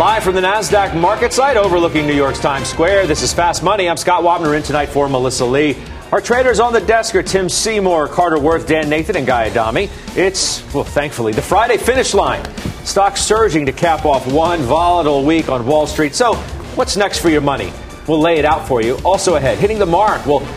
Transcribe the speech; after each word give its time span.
Live 0.00 0.24
from 0.24 0.34
the 0.34 0.40
NASDAQ 0.40 0.98
market 0.98 1.30
site 1.30 1.58
overlooking 1.58 2.06
New 2.06 2.14
York's 2.14 2.40
Times 2.40 2.66
Square, 2.66 3.06
this 3.06 3.20
is 3.20 3.34
Fast 3.34 3.62
Money. 3.62 3.86
I'm 3.86 3.98
Scott 3.98 4.22
Wapner 4.22 4.56
in 4.56 4.62
tonight 4.62 4.86
for 4.86 5.10
Melissa 5.10 5.44
Lee. 5.44 5.76
Our 6.10 6.22
traders 6.22 6.58
on 6.58 6.72
the 6.72 6.80
desk 6.80 7.14
are 7.16 7.22
Tim 7.22 7.50
Seymour, 7.50 8.08
Carter 8.08 8.38
Worth, 8.38 8.66
Dan 8.66 8.88
Nathan, 8.88 9.16
and 9.16 9.26
Guy 9.26 9.50
Adami. 9.50 9.90
It's, 10.16 10.64
well, 10.72 10.84
thankfully, 10.84 11.34
the 11.34 11.42
Friday 11.42 11.76
finish 11.76 12.14
line. 12.14 12.42
Stocks 12.86 13.20
surging 13.20 13.66
to 13.66 13.72
cap 13.72 14.06
off 14.06 14.26
one 14.26 14.60
volatile 14.60 15.22
week 15.22 15.50
on 15.50 15.66
Wall 15.66 15.86
Street. 15.86 16.14
So, 16.14 16.34
what's 16.76 16.96
next 16.96 17.18
for 17.18 17.28
your 17.28 17.42
money? 17.42 17.70
We'll 18.08 18.20
lay 18.20 18.38
it 18.38 18.46
out 18.46 18.66
for 18.66 18.80
you. 18.80 18.96
Also 19.04 19.34
ahead, 19.34 19.58
hitting 19.58 19.78
the 19.78 19.84
mark. 19.84 20.24
Will, 20.24 20.48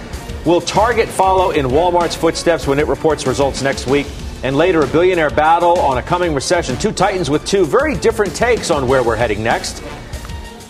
will 0.45 0.61
Target 0.61 1.09
follow 1.09 1.51
in 1.51 1.65
Walmart's 1.65 2.15
footsteps 2.15 2.65
when 2.65 2.79
it 2.79 2.87
reports 2.87 3.27
results 3.27 3.61
next 3.61 3.87
week? 3.87 4.07
And 4.43 4.57
later 4.57 4.81
a 4.81 4.87
billionaire 4.87 5.29
battle 5.29 5.79
on 5.79 5.97
a 5.97 6.03
coming 6.03 6.35
recession. 6.35 6.77
Two 6.77 6.91
titans 6.91 7.29
with 7.29 7.45
two 7.45 7.65
very 7.65 7.95
different 7.95 8.35
takes 8.35 8.69
on 8.69 8.87
where 8.87 9.01
we're 9.01 9.15
heading 9.15 9.41
next. 9.41 9.81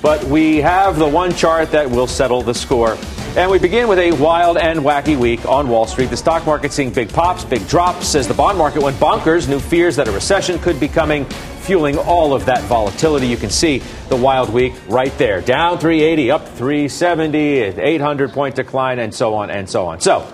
But 0.02 0.23
we 0.26 0.58
have 0.58 0.98
the 0.98 1.08
one 1.08 1.34
chart 1.34 1.72
that 1.72 1.89
will 1.89 2.08
settle 2.08 2.42
the 2.42 2.53
score. 2.53 2.97
And 3.36 3.50
we 3.50 3.58
begin 3.58 3.88
with 3.88 3.97
a 3.97 4.12
wild 4.12 4.58
and 4.58 4.81
wacky 4.81 5.17
week 5.17 5.44
on 5.47 5.67
Wall 5.67 5.88
Street. 5.88 6.12
The 6.12 6.17
stock 6.17 6.45
market 6.45 6.72
seeing 6.72 6.92
big 6.92 7.12
pops, 7.12 7.44
big 7.44 7.67
drops 7.67 8.14
as 8.14 8.28
the 8.28 8.34
bond 8.34 8.59
market 8.59 8.84
went 8.84 8.97
bonkers. 8.97 9.50
New 9.50 9.59
fears 9.59 9.95
that 9.95 10.08
a 10.08 10.12
recession 10.12 10.59
could 10.59 10.80
be 10.80 10.88
coming, 10.88 11.25
fueling 11.62 11.97
all 11.97 12.34
of 12.34 12.45
that 12.45 12.62
volatility. 12.66 13.25
You 13.25 13.38
can 13.38 13.50
see 13.50 13.81
the 14.09 14.16
wild 14.16 14.50
week 14.50 14.73
right 14.88 15.17
there. 15.17 15.42
Down 15.42 15.80
380, 15.80 16.30
up 16.30 16.47
370, 16.50 17.40
800 17.40 18.31
point 18.34 18.56
decline, 18.56 19.00
and 19.00 19.12
so 19.12 19.34
on 19.34 19.50
and 19.50 19.67
so 19.67 19.88
on. 19.88 20.00
So, 20.00 20.31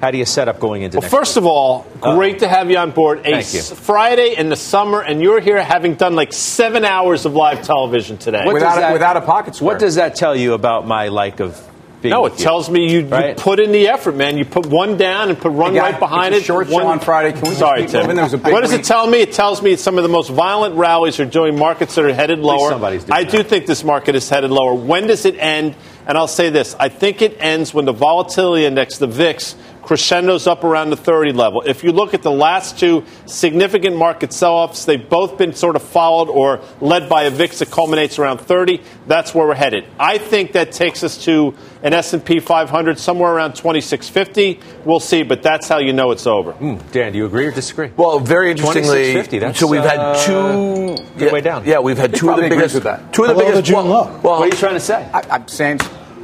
how 0.00 0.10
do 0.10 0.18
you 0.18 0.24
set 0.24 0.48
up 0.48 0.58
going 0.60 0.82
into? 0.82 0.98
Well, 0.98 1.08
first 1.08 1.36
week? 1.36 1.42
of 1.42 1.46
all, 1.46 1.86
great 2.00 2.36
uh, 2.36 2.40
to 2.40 2.48
have 2.48 2.70
you 2.70 2.78
on 2.78 2.90
board. 2.90 3.20
A 3.20 3.42
Thank 3.42 3.52
you. 3.52 3.60
Friday 3.60 4.34
in 4.36 4.48
the 4.48 4.56
summer, 4.56 5.02
and 5.02 5.22
you're 5.22 5.40
here 5.40 5.62
having 5.62 5.94
done 5.94 6.14
like 6.14 6.32
seven 6.32 6.84
hours 6.84 7.26
of 7.26 7.34
live 7.34 7.62
television 7.62 8.16
today 8.16 8.44
without, 8.46 8.76
that, 8.76 8.92
without 8.92 9.16
a 9.16 9.20
pocket 9.20 9.56
square. 9.56 9.74
What 9.74 9.80
does 9.80 9.96
that 9.96 10.14
tell 10.14 10.34
you 10.34 10.54
about 10.54 10.86
my 10.86 11.08
like 11.08 11.40
of 11.40 11.70
Being 12.00 12.12
no, 12.12 12.24
it 12.24 12.38
tells 12.38 12.70
me 12.70 12.90
you, 12.90 13.06
right? 13.06 13.36
you, 13.36 13.42
put 13.42 13.60
in 13.60 13.72
the 13.72 13.88
effort, 13.88 14.16
man. 14.16 14.38
You 14.38 14.46
put 14.46 14.64
one 14.64 14.96
down 14.96 15.28
and 15.28 15.38
put 15.38 15.52
one 15.52 15.74
right 15.74 15.98
behind 15.98 16.34
it. 16.34 16.44
Short 16.44 16.68
one, 16.68 16.82
show 16.82 16.88
on 16.88 17.00
Friday. 17.00 17.38
Can 17.38 17.50
we 17.50 17.54
sorry, 17.54 17.86
Tim. 17.86 18.06
what 18.06 18.62
does 18.62 18.72
it 18.72 18.84
tell 18.84 19.06
me? 19.06 19.20
It 19.20 19.32
tells 19.32 19.60
me 19.60 19.76
some 19.76 19.98
of 19.98 20.02
the 20.02 20.08
most 20.08 20.30
violent 20.30 20.76
rallies 20.76 21.20
are 21.20 21.26
doing 21.26 21.58
markets 21.58 21.94
that 21.96 22.06
are 22.06 22.14
headed 22.14 22.38
lower. 22.38 22.72
I 23.12 23.24
do 23.24 23.42
think 23.42 23.66
this 23.66 23.84
market 23.84 24.14
is 24.14 24.30
headed 24.30 24.50
lower. 24.50 24.72
When 24.72 25.08
does 25.08 25.26
it 25.26 25.36
end? 25.36 25.74
And 26.06 26.16
I'll 26.16 26.26
say 26.26 26.48
this: 26.48 26.74
I 26.80 26.88
think 26.88 27.20
it 27.20 27.36
ends 27.38 27.74
when 27.74 27.84
the 27.84 27.92
volatility 27.92 28.64
index, 28.64 28.96
the 28.96 29.06
VIX, 29.06 29.54
crescendos 29.82 30.46
up 30.46 30.64
around 30.64 30.90
the 30.90 30.96
30 30.96 31.32
level. 31.32 31.62
If 31.62 31.82
you 31.84 31.92
look 31.92 32.14
at 32.14 32.22
the 32.22 32.30
last 32.30 32.78
two 32.78 33.04
significant 33.26 33.96
market 33.96 34.32
sell-offs, 34.32 34.84
they've 34.84 35.08
both 35.08 35.38
been 35.38 35.52
sort 35.52 35.76
of 35.76 35.82
followed 35.82 36.28
or 36.28 36.60
led 36.80 37.08
by 37.08 37.24
a 37.24 37.30
VIX 37.30 37.58
that 37.60 37.70
culminates 37.70 38.18
around 38.18 38.38
30. 38.38 38.80
That's 39.06 39.34
where 39.34 39.46
we're 39.46 39.54
headed. 39.54 39.84
I 39.98 40.18
think 40.18 40.52
that 40.52 40.72
takes 40.72 41.02
us 41.02 41.24
to 41.24 41.54
an 41.82 41.94
S&P 41.94 42.40
500 42.40 42.98
somewhere 42.98 43.32
around 43.32 43.54
2650. 43.54 44.60
We'll 44.84 45.00
see, 45.00 45.22
but 45.22 45.42
that's 45.42 45.68
how 45.68 45.78
you 45.78 45.92
know 45.92 46.10
it's 46.10 46.26
over. 46.26 46.52
Mm, 46.54 46.90
Dan, 46.92 47.12
do 47.12 47.18
you 47.18 47.26
agree 47.26 47.46
or 47.46 47.52
disagree? 47.52 47.90
Well, 47.96 48.20
very 48.20 48.50
interestingly, 48.50 49.14
so 49.54 49.66
we've 49.66 49.82
had 49.82 49.98
uh, 49.98 50.24
two 50.24 50.96
yeah, 51.16 51.32
way 51.32 51.40
down. 51.40 51.64
Yeah, 51.64 51.78
we've 51.78 51.98
had 51.98 52.14
two 52.14 52.30
of 52.30 52.36
the 52.36 52.48
biggest. 52.48 52.74
Two 53.12 53.24
of 53.24 53.36
the 53.36 53.44
biggest. 53.44 53.66
The 53.66 53.74
well, 53.74 53.86
well, 53.86 54.20
what 54.22 54.40
are 54.40 54.46
you 54.46 54.52
trying 54.52 54.74
to 54.74 54.80
say? 54.80 55.08
I, 55.12 55.22
I'm 55.30 55.48
saying 55.48 55.80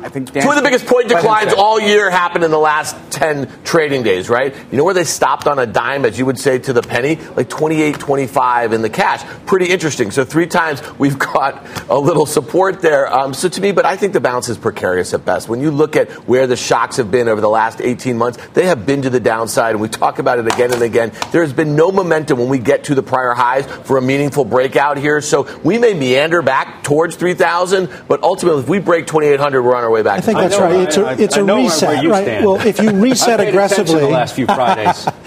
I 0.06 0.09
think 0.09 0.31
Dan 0.31 0.44
two 0.44 0.50
of 0.50 0.55
the 0.55 0.62
biggest 0.62 0.87
point 0.87 1.09
declines 1.09 1.53
all 1.53 1.81
year 1.81 2.09
happened 2.11 2.44
in 2.44 2.53
the 2.53 2.59
last 2.61 2.94
10 3.11 3.50
trading 3.65 4.05
days, 4.05 4.28
right? 4.28 4.55
You 4.71 4.78
know 4.78 4.84
where 4.84 4.94
they 4.94 5.03
stopped 5.03 5.49
on 5.49 5.59
a 5.59 5.67
dime, 5.67 6.05
as 6.05 6.17
you 6.17 6.25
would 6.27 6.39
say, 6.39 6.61
to 6.61 6.72
the 6.72 6.81
penny? 6.81 7.17
Like 7.17 7.49
28, 7.49 7.99
25 7.99 8.72
in 8.72 8.83
the 8.83 8.89
cash. 8.89 9.25
Pretty 9.47 9.67
interesting. 9.67 10.12
So 10.12 10.25
three 10.25 10.47
times 10.47 10.81
we've 10.97 11.19
got 11.34 11.67
a 11.91 11.99
little 11.99 12.25
support 12.25 12.83
there. 12.83 13.12
Um, 13.12 13.34
so 13.34 13.49
to 13.49 13.61
me, 13.61 13.72
but 13.72 13.84
I 13.84 13.97
think 13.97 14.12
the 14.12 14.21
balance 14.21 14.49
is 14.49 14.56
precarious 14.56 15.12
at 15.12 15.25
best. 15.25 15.49
When 15.49 15.61
you 15.61 15.72
look 15.72 15.97
at 15.97 16.09
where 16.28 16.47
the 16.47 16.56
shocks 16.56 16.99
have 16.99 17.11
been 17.11 17.27
over 17.27 17.41
the 17.41 17.49
last 17.49 17.81
18 17.81 18.17
months, 18.17 18.38
they 18.55 18.67
have 18.67 18.87
been 18.87 19.03
to 19.03 19.11
the 19.11 19.19
downside, 19.19 19.73
and 19.73 19.81
we 19.81 19.88
talk 19.88 20.21
about 20.21 20.38
it 20.38 20.47
again 20.47 20.73
and 20.73 20.83
again. 20.83 21.11
There 21.33 21.43
has 21.43 21.53
been 21.53 21.75
no 21.75 21.91
momentum 21.91 22.38
when 22.38 22.49
we 22.49 22.61
get 22.61 22.84
to 22.84 22.94
the 22.94 23.03
prior 23.03 23.33
highs 23.33 23.67
for 23.67 23.97
a 23.97 24.03
meaningful 24.03 24.44
breakout 24.44 24.99
here. 24.99 25.21
So 25.21 25.53
we 25.65 25.78
may 25.78 25.94
meander 25.94 26.43
back 26.43 26.84
towards 26.84 27.17
3,000, 27.17 27.91
but 28.06 28.23
ultimately, 28.23 28.62
if 28.62 28.69
we 28.69 28.78
break 28.78 29.09
2,800, 29.09 29.62
we're 29.62 29.75
on 29.75 29.83
our 29.83 29.91
way 29.91 29.96
back. 30.03 30.19
I 30.19 30.21
think 30.21 30.39
that's 30.39 30.59
right. 30.59 30.77
It's 30.77 30.97
a, 30.97 31.23
it's 31.23 31.37
a 31.37 31.45
reset, 31.45 32.05
right? 32.05 32.25
Stand. 32.25 32.47
Well, 32.47 32.67
if 32.67 32.81
you 32.81 32.91
reset 33.03 33.41
aggressively, 33.41 34.01
the 34.01 34.09
last 34.09 34.34
few 34.34 34.47
Fridays. 34.47 35.05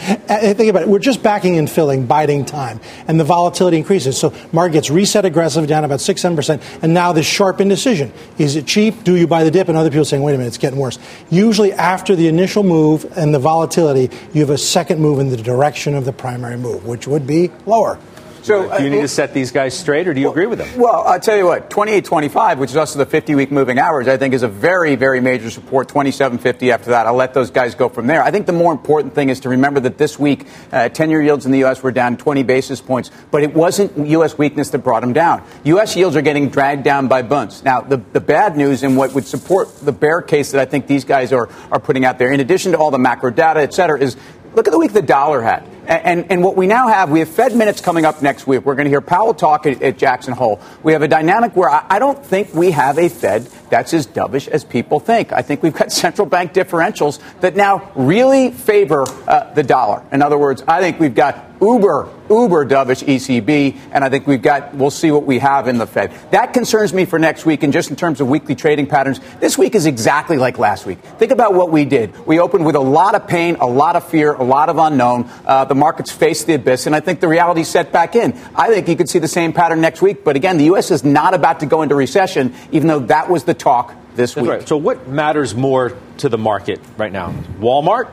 think 0.58 0.70
about 0.70 0.84
it. 0.84 0.88
We're 0.88 1.00
just 1.00 1.24
backing 1.24 1.58
and 1.58 1.70
filling, 1.70 2.06
biding 2.06 2.46
time, 2.46 2.80
and 3.08 3.20
the 3.20 3.24
volatility 3.24 3.78
increases. 3.78 4.18
So 4.18 4.34
market 4.52 4.74
gets 4.74 4.90
reset 4.90 5.26
aggressive, 5.26 5.68
down 5.68 5.84
about 5.86 6.02
six, 6.02 6.22
seven 6.22 6.36
percent, 6.36 6.62
and 6.82 6.94
now 6.94 7.12
this 7.12 7.26
sharp 7.26 7.62
indecision: 7.62 8.12
is 8.38 8.56
it 8.56 8.66
cheap? 8.66 9.04
Do 9.04 9.16
you 9.16 9.28
buy 9.28 9.44
the 9.44 9.52
dip? 9.52 9.68
And 9.68 9.78
other 9.78 9.90
people 9.90 10.06
saying, 10.06 10.24
"Wait 10.24 10.34
a 10.34 10.38
minute, 10.38 10.50
it's 10.50 10.58
getting 10.58 10.80
worse." 10.80 11.00
Usually, 11.30 11.74
after 11.74 12.16
the 12.16 12.28
initial 12.28 12.64
move 12.64 13.06
and 13.18 13.34
the 13.34 13.40
volatility, 13.40 14.16
you 14.34 14.42
have 14.42 14.50
a 14.50 14.58
second 14.58 15.00
move 15.00 15.20
in 15.20 15.30
the 15.30 15.38
direction 15.38 15.96
of 15.96 16.06
the 16.06 16.14
primary 16.14 16.58
move, 16.58 16.86
which 16.86 17.08
would 17.08 17.26
be 17.26 17.52
lower. 17.66 18.00
So, 18.44 18.78
do 18.78 18.84
you 18.84 18.90
need 18.90 19.00
uh, 19.00 19.04
to 19.04 19.08
set 19.08 19.34
these 19.34 19.52
guys 19.52 19.78
straight, 19.78 20.08
or 20.08 20.14
do 20.14 20.20
you 20.20 20.28
well, 20.28 20.34
agree 20.34 20.46
with 20.46 20.60
them? 20.60 20.80
Well, 20.80 21.04
I'll 21.06 21.20
tell 21.20 21.38
you 21.38 21.46
what, 21.46 21.70
28.25, 21.70 22.58
which 22.58 22.70
is 22.70 22.78
also 22.78 23.00
the 23.00 23.06
50 23.06 23.36
week 23.36 23.52
moving 23.52 23.80
average, 23.80 24.08
I 24.08 24.18
think 24.18 24.34
is 24.34 24.44
a 24.44 24.48
very, 24.48 24.96
very 24.96 25.20
major 25.20 25.50
support. 25.50 25.88
27.50 25.90 26.72
after 26.72 26.92
that. 26.92 27.08
I'll 27.08 27.16
let 27.16 27.34
those 27.34 27.52
guys 27.52 27.76
go 27.76 27.90
from 27.90 28.08
there. 28.08 28.24
I 28.24 28.32
think 28.32 28.46
the 28.46 28.54
more 28.54 28.72
important 28.72 29.14
thing 29.14 29.30
is 29.30 29.42
to 29.42 29.50
remember 29.50 29.80
that 29.82 29.98
this 29.98 30.18
week, 30.18 30.46
10 30.72 31.02
uh, 31.02 31.06
year 31.10 31.22
yields 31.22 31.46
in 31.46 31.52
the 31.52 31.60
U.S. 31.60 31.84
were 31.84 31.92
down 31.92 32.18
20 32.18 32.44
basis 32.44 32.82
points, 32.82 33.12
but 33.32 33.44
it 33.44 33.54
wasn't 33.54 34.08
U.S. 34.08 34.38
weakness 34.38 34.70
that 34.70 34.80
brought 34.80 35.02
them 35.02 35.14
down. 35.14 35.44
U.S. 35.64 35.96
yields 35.96 36.16
are 36.16 36.22
getting 36.22 36.50
dragged 36.50 36.84
down 36.84 37.08
by 37.08 37.22
bunds. 37.22 37.64
Now, 37.64 37.82
the, 37.82 37.98
the 37.98 38.22
bad 38.22 38.58
news 38.58 38.84
and 38.84 38.98
what 38.98 39.14
would 39.14 39.26
support 39.26 39.76
the 39.80 39.92
bear 39.92 40.22
case 40.22 40.52
that 40.52 40.62
I 40.62 40.66
think 40.66 40.88
these 40.88 41.06
guys 41.06 41.34
are, 41.34 41.50
are 41.72 41.80
putting 41.80 42.06
out 42.06 42.18
there, 42.18 42.32
in 42.32 42.40
addition 42.40 42.72
to 42.72 42.78
all 42.78 42.92
the 42.92 43.00
macro 43.00 43.32
data, 43.32 43.62
et 43.62 43.74
cetera, 43.74 44.00
is 44.00 44.16
look 44.56 44.68
at 44.68 44.72
the 44.72 44.80
week 44.80 44.94
the 44.94 45.02
dollar 45.02 45.42
had. 45.42 45.68
And, 45.90 46.32
and, 46.32 46.44
what 46.44 46.56
we 46.56 46.68
now 46.68 46.88
have, 46.88 47.10
we 47.10 47.18
have 47.18 47.30
Fed 47.30 47.56
minutes 47.56 47.82
coming 47.82 48.06
up 48.06 48.22
next 48.22 48.46
week. 48.46 48.64
We're 48.64 48.76
going 48.76 48.86
to 48.86 48.92
hear 48.92 49.02
Powell 49.02 49.34
talk 49.34 49.66
at, 49.66 49.82
at 49.82 49.98
Jackson 49.98 50.36
Hole. 50.36 50.62
We 50.84 50.94
have 50.94 51.02
a 51.02 51.08
dynamic 51.08 51.56
where 51.56 51.68
I, 51.68 51.84
I, 51.90 51.98
don't 51.98 52.24
think 52.24 52.54
we 52.54 52.70
have 52.70 53.00
a 53.00 53.10
Fed 53.10 53.50
that's 53.72 53.92
as 53.96 54.06
dovish 54.06 54.48
as 54.48 54.64
people 54.64 55.00
think. 55.00 55.34
I 55.34 55.42
think 55.42 55.64
we've 55.64 55.74
got 55.74 55.92
central 55.92 56.28
bank 56.28 56.54
differentials 56.54 57.20
that 57.40 57.56
now 57.56 57.92
really 57.96 58.52
favor 58.52 59.04
uh, 59.28 59.52
the 59.56 59.64
dollar. 59.64 60.06
In 60.12 60.22
other 60.22 60.38
words, 60.38 60.64
I 60.68 60.80
think 60.80 61.00
we've 61.00 61.16
got 61.16 61.50
uber, 61.62 62.10
uber 62.30 62.66
dovish 62.66 63.04
ECB, 63.04 63.78
and 63.92 64.04
I 64.04 64.10
think 64.10 64.28
we've 64.28 64.42
got, 64.42 64.74
we'll 64.76 64.92
see 64.92 65.12
what 65.12 65.26
we 65.26 65.40
have 65.40 65.68
in 65.68 65.78
the 65.78 65.88
Fed. 65.88 66.14
That 66.32 66.54
concerns 66.54 66.94
me 66.94 67.06
for 67.06 67.20
next 67.20 67.46
week, 67.46 67.64
and 67.64 67.74
just 67.74 67.90
in 67.90 67.96
terms 67.96 68.22
of 68.22 68.30
weekly 68.30 68.56
trading 68.56 68.88
patterns, 68.88 69.20
this 69.40 69.58
week 69.58 69.76
is 69.76 69.86
exactly 69.86 70.38
like 70.38 70.58
last 70.58 70.86
week. 70.86 71.00
Think 71.18 71.32
about 71.32 71.54
what 71.54 71.72
we 71.72 71.86
did. 71.86 72.26
We 72.26 72.40
opened 72.40 72.66
with 72.66 72.76
a 72.76 72.82
lot 72.82 73.16
of 73.16 73.28
pain, 73.28 73.58
a 73.60 73.66
lot 73.66 73.96
of 73.96 74.08
fear, 74.08 74.34
a 74.34 74.44
lot 74.44 74.70
of 74.70 74.78
unknown. 74.78 75.30
Uh, 75.46 75.66
the 75.66 75.76
markets 75.80 76.12
faced 76.12 76.48
the 76.48 76.54
abyss, 76.54 76.86
and 76.86 76.96
I 76.96 77.00
think 77.00 77.20
the 77.20 77.28
reality 77.28 77.64
set 77.64 77.92
back 77.92 78.16
in. 78.16 78.34
I 78.56 78.68
think 78.68 78.88
you 78.88 78.96
could 78.96 79.10
see 79.10 79.20
the 79.20 79.28
same 79.28 79.54
pattern 79.54 79.82
next 79.82 80.02
week, 80.02 80.24
but 80.24 80.36
again, 80.36 80.58
the 80.58 80.66
U.S. 80.66 80.92
is 80.92 81.04
not 81.04 81.34
about 81.34 81.62
to 81.62 81.66
go 81.66 81.82
into 81.82 81.96
recession, 81.96 82.54
even 82.72 82.88
though 82.88 83.00
that 83.00 83.30
was 83.30 83.46
the 83.46 83.54
talk 83.54 83.96
this 84.16 84.34
That's 84.34 84.44
week. 84.44 84.52
Right. 84.52 84.68
So, 84.68 84.78
what 84.78 85.08
matters 85.08 85.56
more 85.56 85.98
to 86.18 86.30
the 86.30 86.38
market 86.38 86.80
right 86.98 87.12
now? 87.12 87.34
Walmart 87.60 88.12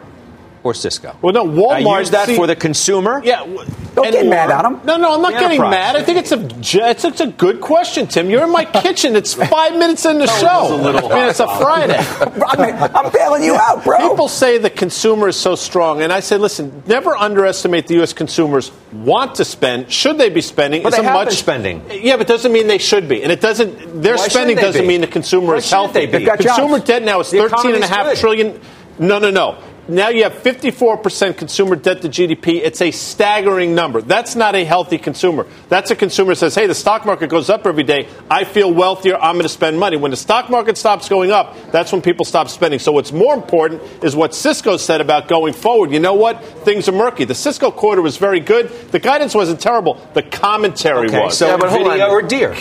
or 0.66 0.74
Cisco? 0.74 1.16
Well, 1.22 1.32
no, 1.32 1.46
Walmart. 1.46 1.86
I 1.86 2.00
use 2.00 2.10
that 2.10 2.26
see, 2.26 2.36
for 2.36 2.46
the 2.46 2.56
consumer. 2.56 3.20
Yeah. 3.24 3.44
Don't 3.96 4.12
get 4.12 4.26
mad 4.26 4.50
at 4.50 4.62
them. 4.62 4.80
No, 4.84 4.98
no, 4.98 5.14
I'm 5.14 5.22
not 5.22 5.32
getting 5.32 5.60
mad. 5.60 5.96
I 5.96 6.02
think 6.02 6.18
it's 6.18 6.32
a 6.32 6.46
it's, 6.90 7.04
it's, 7.04 7.20
a 7.20 7.26
good 7.28 7.62
question, 7.62 8.06
Tim. 8.06 8.28
You're 8.28 8.44
in 8.44 8.52
my 8.52 8.64
kitchen. 8.82 9.16
It's 9.16 9.32
five 9.32 9.72
minutes 9.72 10.04
in 10.04 10.18
the 10.18 10.26
show. 10.26 10.74
A 10.74 10.76
little 10.76 11.10
I 11.10 11.14
mean, 11.14 11.28
it's 11.30 11.40
a 11.40 11.46
Friday. 11.46 11.96
I'm 12.94 13.10
bailing 13.10 13.42
you 13.42 13.54
out, 13.54 13.84
bro. 13.84 13.96
People 14.10 14.28
say 14.28 14.58
the 14.58 14.68
consumer 14.68 15.28
is 15.28 15.36
so 15.36 15.54
strong, 15.54 16.02
and 16.02 16.12
I 16.12 16.20
say, 16.20 16.36
listen, 16.36 16.82
never 16.86 17.16
underestimate 17.16 17.86
the 17.86 17.94
U.S. 17.94 18.12
consumers 18.12 18.70
want 18.92 19.36
to 19.36 19.46
spend. 19.46 19.90
Should 19.90 20.18
they 20.18 20.28
be 20.28 20.42
spending? 20.42 20.82
But 20.82 20.88
it's 20.88 20.96
they 20.98 21.02
a 21.02 21.06
have 21.06 21.14
much, 21.14 21.28
been 21.28 21.36
spending. 21.36 21.82
Yeah, 21.90 22.18
but 22.18 22.26
doesn't 22.26 22.52
mean 22.52 22.66
they 22.66 22.78
should 22.78 23.08
be, 23.08 23.22
and 23.22 23.32
it 23.32 23.40
doesn't. 23.40 24.02
Their 24.02 24.16
Why 24.16 24.28
spending 24.28 24.56
doesn't 24.56 24.82
be? 24.82 24.88
mean 24.88 25.00
the 25.00 25.06
consumer 25.06 25.52
Why 25.52 25.56
is 25.56 25.70
healthy. 25.70 26.04
They 26.04 26.18
be? 26.18 26.26
Consumer 26.26 26.80
debt 26.80 27.02
now 27.02 27.20
is 27.20 27.30
the 27.30 27.48
thirteen 27.48 27.74
and 27.74 27.84
a 27.84 27.86
half 27.86 28.06
good. 28.06 28.18
trillion. 28.18 28.60
No, 28.98 29.18
no, 29.18 29.30
no. 29.30 29.62
Now 29.88 30.08
you 30.08 30.24
have 30.24 30.34
54% 30.34 31.36
consumer 31.36 31.76
debt 31.76 32.02
to 32.02 32.08
GDP. 32.08 32.60
It's 32.62 32.80
a 32.82 32.90
staggering 32.90 33.74
number. 33.74 34.02
That's 34.02 34.34
not 34.34 34.54
a 34.54 34.64
healthy 34.64 34.98
consumer. 34.98 35.46
That's 35.68 35.90
a 35.90 35.96
consumer 35.96 36.34
says, 36.34 36.54
hey, 36.54 36.66
the 36.66 36.74
stock 36.74 37.06
market 37.06 37.30
goes 37.30 37.48
up 37.48 37.66
every 37.66 37.84
day. 37.84 38.08
I 38.30 38.44
feel 38.44 38.72
wealthier. 38.72 39.16
I'm 39.16 39.34
going 39.34 39.44
to 39.44 39.48
spend 39.48 39.78
money. 39.78 39.96
When 39.96 40.10
the 40.10 40.16
stock 40.16 40.50
market 40.50 40.76
stops 40.76 41.08
going 41.08 41.30
up, 41.30 41.56
that's 41.70 41.92
when 41.92 42.02
people 42.02 42.24
stop 42.24 42.48
spending. 42.48 42.80
So 42.80 42.92
what's 42.92 43.12
more 43.12 43.34
important 43.34 43.82
is 44.02 44.16
what 44.16 44.34
Cisco 44.34 44.76
said 44.76 45.00
about 45.00 45.28
going 45.28 45.52
forward. 45.52 45.92
You 45.92 46.00
know 46.00 46.14
what? 46.14 46.44
Things 46.64 46.88
are 46.88 46.92
murky. 46.92 47.24
The 47.24 47.34
Cisco 47.34 47.70
quarter 47.70 48.02
was 48.02 48.16
very 48.16 48.40
good. 48.40 48.68
The 48.90 48.98
guidance 48.98 49.34
wasn't 49.34 49.60
terrible. 49.60 49.94
The 50.14 50.22
commentary 50.22 51.08
okay, 51.08 51.20
was. 51.20 51.38
So 51.38 51.46
yeah, 51.48 51.56
but 51.56 51.70
Nvidia 51.70 52.08
or 52.08 52.22
Deere? 52.22 52.56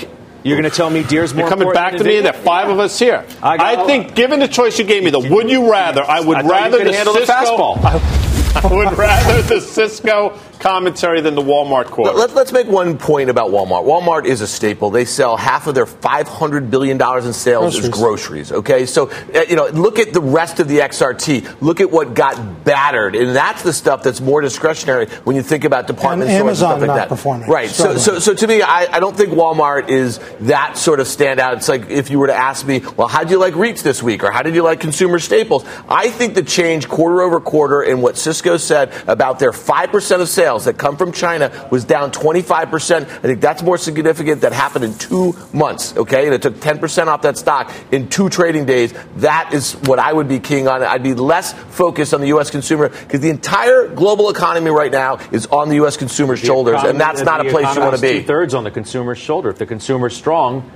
You're 0.46 0.62
going 0.62 0.70
to 0.70 0.76
tell 0.76 0.92
me 0.92 1.02
Deere's 1.02 1.34
more 1.34 1.42
You're 1.42 1.50
coming 1.50 1.74
back 1.74 1.96
to 1.96 2.04
me. 2.04 2.22
There 2.22 2.32
are 2.32 2.42
five 2.44 2.70
of 2.70 2.78
us 2.78 3.00
here. 3.00 3.26
I, 3.42 3.74
I 3.74 3.86
think, 3.88 4.14
given 4.14 4.40
the 4.40 4.48
choice 4.48 4.78
you 4.78 4.86
gave 4.86 5.04
me, 5.04 5.10
the 5.10 5.20
would 5.20 5.50
you 5.50 5.72
rather, 5.72 6.04
I 6.04 6.20
would 6.20 6.38
I 6.38 6.42
rather 6.42 6.84
the 6.84 6.94
Cisco. 6.94 7.14
The 7.14 7.26
fastball. 7.26 7.78
I 8.64 8.68
would 8.68 8.96
rather 8.96 9.42
the 9.42 9.60
Cisco 9.60 10.40
commentary 10.66 11.22
than 11.22 11.36
the 11.36 11.44
Walmart 11.44 11.86
quarter. 11.86 12.18
Let, 12.18 12.36
us 12.36 12.52
make 12.52 12.66
one 12.66 12.98
point 12.98 13.30
about 13.30 13.52
Walmart. 13.52 13.86
Walmart 13.86 14.26
is 14.26 14.42
a 14.42 14.48
staple. 14.48 14.90
They 14.90 15.06
sell 15.06 15.38
half 15.38 15.68
of 15.68 15.76
their 15.76 15.86
$500 15.86 16.72
billion 16.72 17.00
in 17.00 17.34
sales 17.34 17.76
groceries. 17.76 17.84
as 17.84 17.90
groceries. 17.90 18.52
Okay, 18.52 18.86
so 18.88 19.12
uh, 19.12 19.42
you 19.48 19.56
know, 19.56 19.68
look 19.68 20.00
at 20.00 20.12
the 20.12 20.22
rest 20.22 20.60
of 20.60 20.68
the 20.68 20.80
XRT. 20.80 21.62
Look 21.62 21.82
at 21.82 21.92
what 21.92 22.16
got 22.16 22.64
battered, 22.64 23.16
and 23.16 23.36
that's 23.36 23.62
the 23.62 23.74
stuff 23.74 24.02
that's 24.02 24.20
more 24.20 24.42
discretionary 24.42 25.06
when 25.24 25.36
you 25.36 25.44
think 25.44 25.66
about 25.66 25.86
department 25.86 26.32
and 26.32 26.40
stores 26.40 26.64
Amazon 26.64 26.72
and 26.72 26.80
stuff 26.80 26.88
like 26.88 26.98
that. 26.98 27.10
Performing. 27.10 27.48
Right. 27.50 27.70
So, 27.70 27.98
so, 27.98 28.18
so 28.18 28.34
to 28.34 28.48
me, 28.48 28.64
I, 28.64 28.88
I 28.92 29.00
don't 29.00 29.16
think 29.16 29.34
Walmart 29.34 29.90
is 29.90 30.20
that 30.42 30.78
sort 30.80 31.00
of 31.00 31.06
standout. 31.06 31.58
It's 31.58 31.70
like 31.70 31.92
if 31.92 32.10
you 32.10 32.18
were 32.18 32.28
to 32.28 32.36
ask 32.36 32.66
me, 32.66 32.82
well, 32.98 33.08
how 33.08 33.22
did 33.22 33.30
you 33.30 33.38
like 33.38 33.54
REITs 33.54 33.84
this 33.84 34.02
week, 34.02 34.24
or 34.24 34.32
how 34.32 34.42
did 34.42 34.56
you 34.56 34.64
like 34.64 34.80
consumer 34.80 35.20
staples? 35.20 35.64
I 35.88 36.10
think 36.10 36.34
the 36.34 36.44
change 36.44 36.90
quarter 36.90 37.22
over 37.22 37.40
quarter 37.40 37.84
in 37.84 38.02
what 38.02 38.18
Cisco 38.18 38.58
said 38.58 38.92
about 39.06 39.38
their 39.38 39.52
5% 39.52 40.22
of 40.22 40.28
sales 40.28 40.55
that 40.64 40.78
come 40.78 40.96
from 40.96 41.12
China 41.12 41.68
was 41.70 41.84
down 41.84 42.12
25%. 42.12 43.02
I 43.02 43.06
think 43.06 43.42
that's 43.42 43.62
more 43.62 43.78
significant. 43.78 44.42
That 44.42 44.54
happened 44.54 44.86
in 44.86 44.98
two 44.98 45.36
months, 45.52 45.96
okay? 45.98 46.26
And 46.26 46.34
it 46.34 46.42
took 46.42 46.56
10% 46.56 47.08
off 47.08 47.24
that 47.24 47.38
stock 47.38 47.74
in 47.92 48.08
two 48.08 48.30
trading 48.30 48.66
days. 48.66 48.94
That 49.18 49.54
is 49.54 49.74
what 49.74 50.00
I 50.00 50.14
would 50.14 50.30
be 50.30 50.40
keying 50.40 50.70
on. 50.70 50.82
I'd 50.82 51.04
be 51.04 51.14
less 51.14 51.52
focused 51.52 52.14
on 52.14 52.22
the 52.22 52.28
U.S. 52.28 52.50
consumer 52.50 52.88
because 52.88 53.20
the 53.20 53.30
entire 53.30 53.90
global 53.90 54.30
economy 54.30 54.72
right 54.72 54.92
now 54.92 55.18
is 55.32 55.48
on 55.48 55.68
the 55.68 55.76
U.S. 55.76 55.98
consumer's 55.98 56.40
the 56.40 56.48
shoulders, 56.48 56.76
economy, 56.76 56.92
and 56.92 57.02
that's 57.02 57.22
not 57.22 57.46
a 57.46 57.50
place 57.50 57.76
you 57.76 57.82
want 57.82 57.96
to 57.96 58.02
be. 58.02 58.22
Two 58.22 58.28
thirds 58.28 58.54
on 58.54 58.64
the 58.64 58.72
consumer's 58.72 59.18
shoulder. 59.18 59.50
If 59.50 59.58
the 59.58 59.66
consumer's 59.66 60.16
strong, 60.16 60.72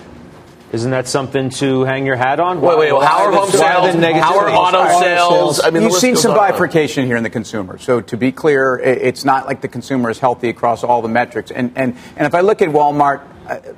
isn't 0.72 0.92
that 0.92 1.08
something 1.08 1.50
to 1.52 1.84
hang 1.84 2.06
your 2.06 2.16
hat 2.16 2.40
on? 2.40 2.62
Wait, 2.62 2.78
wait, 2.78 2.92
well, 2.92 3.02
how 3.02 3.26
are 3.26 3.32
home 3.32 3.50
sales? 3.50 3.96
How 3.96 4.38
are 4.40 4.50
auto 4.50 5.00
sales? 5.00 5.60
I 5.60 5.72
mean, 5.72 5.84
you've 5.84 5.94
seen 5.94 6.16
some 6.16 6.36
bifurcation 6.36 7.06
here 7.06 7.18
in 7.18 7.24
the 7.24 7.30
consumer. 7.30 7.78
So 7.78 8.02
to 8.02 8.18
be 8.18 8.32
clear, 8.32 8.78
it's 8.78 9.26
not 9.26 9.48
like 9.48 9.62
the 9.62 9.68
consumer 9.68 10.10
is 10.10 10.20
healthy 10.20 10.50
across 10.50 10.84
all 10.84 11.02
the 11.02 11.08
metrics. 11.08 11.52
And 11.52 11.72
and 11.76 11.98
and 12.16 12.28
if 12.28 12.36
I 12.36 12.42
look 12.42 12.62
at 12.62 12.70
Walmart, 12.70 13.22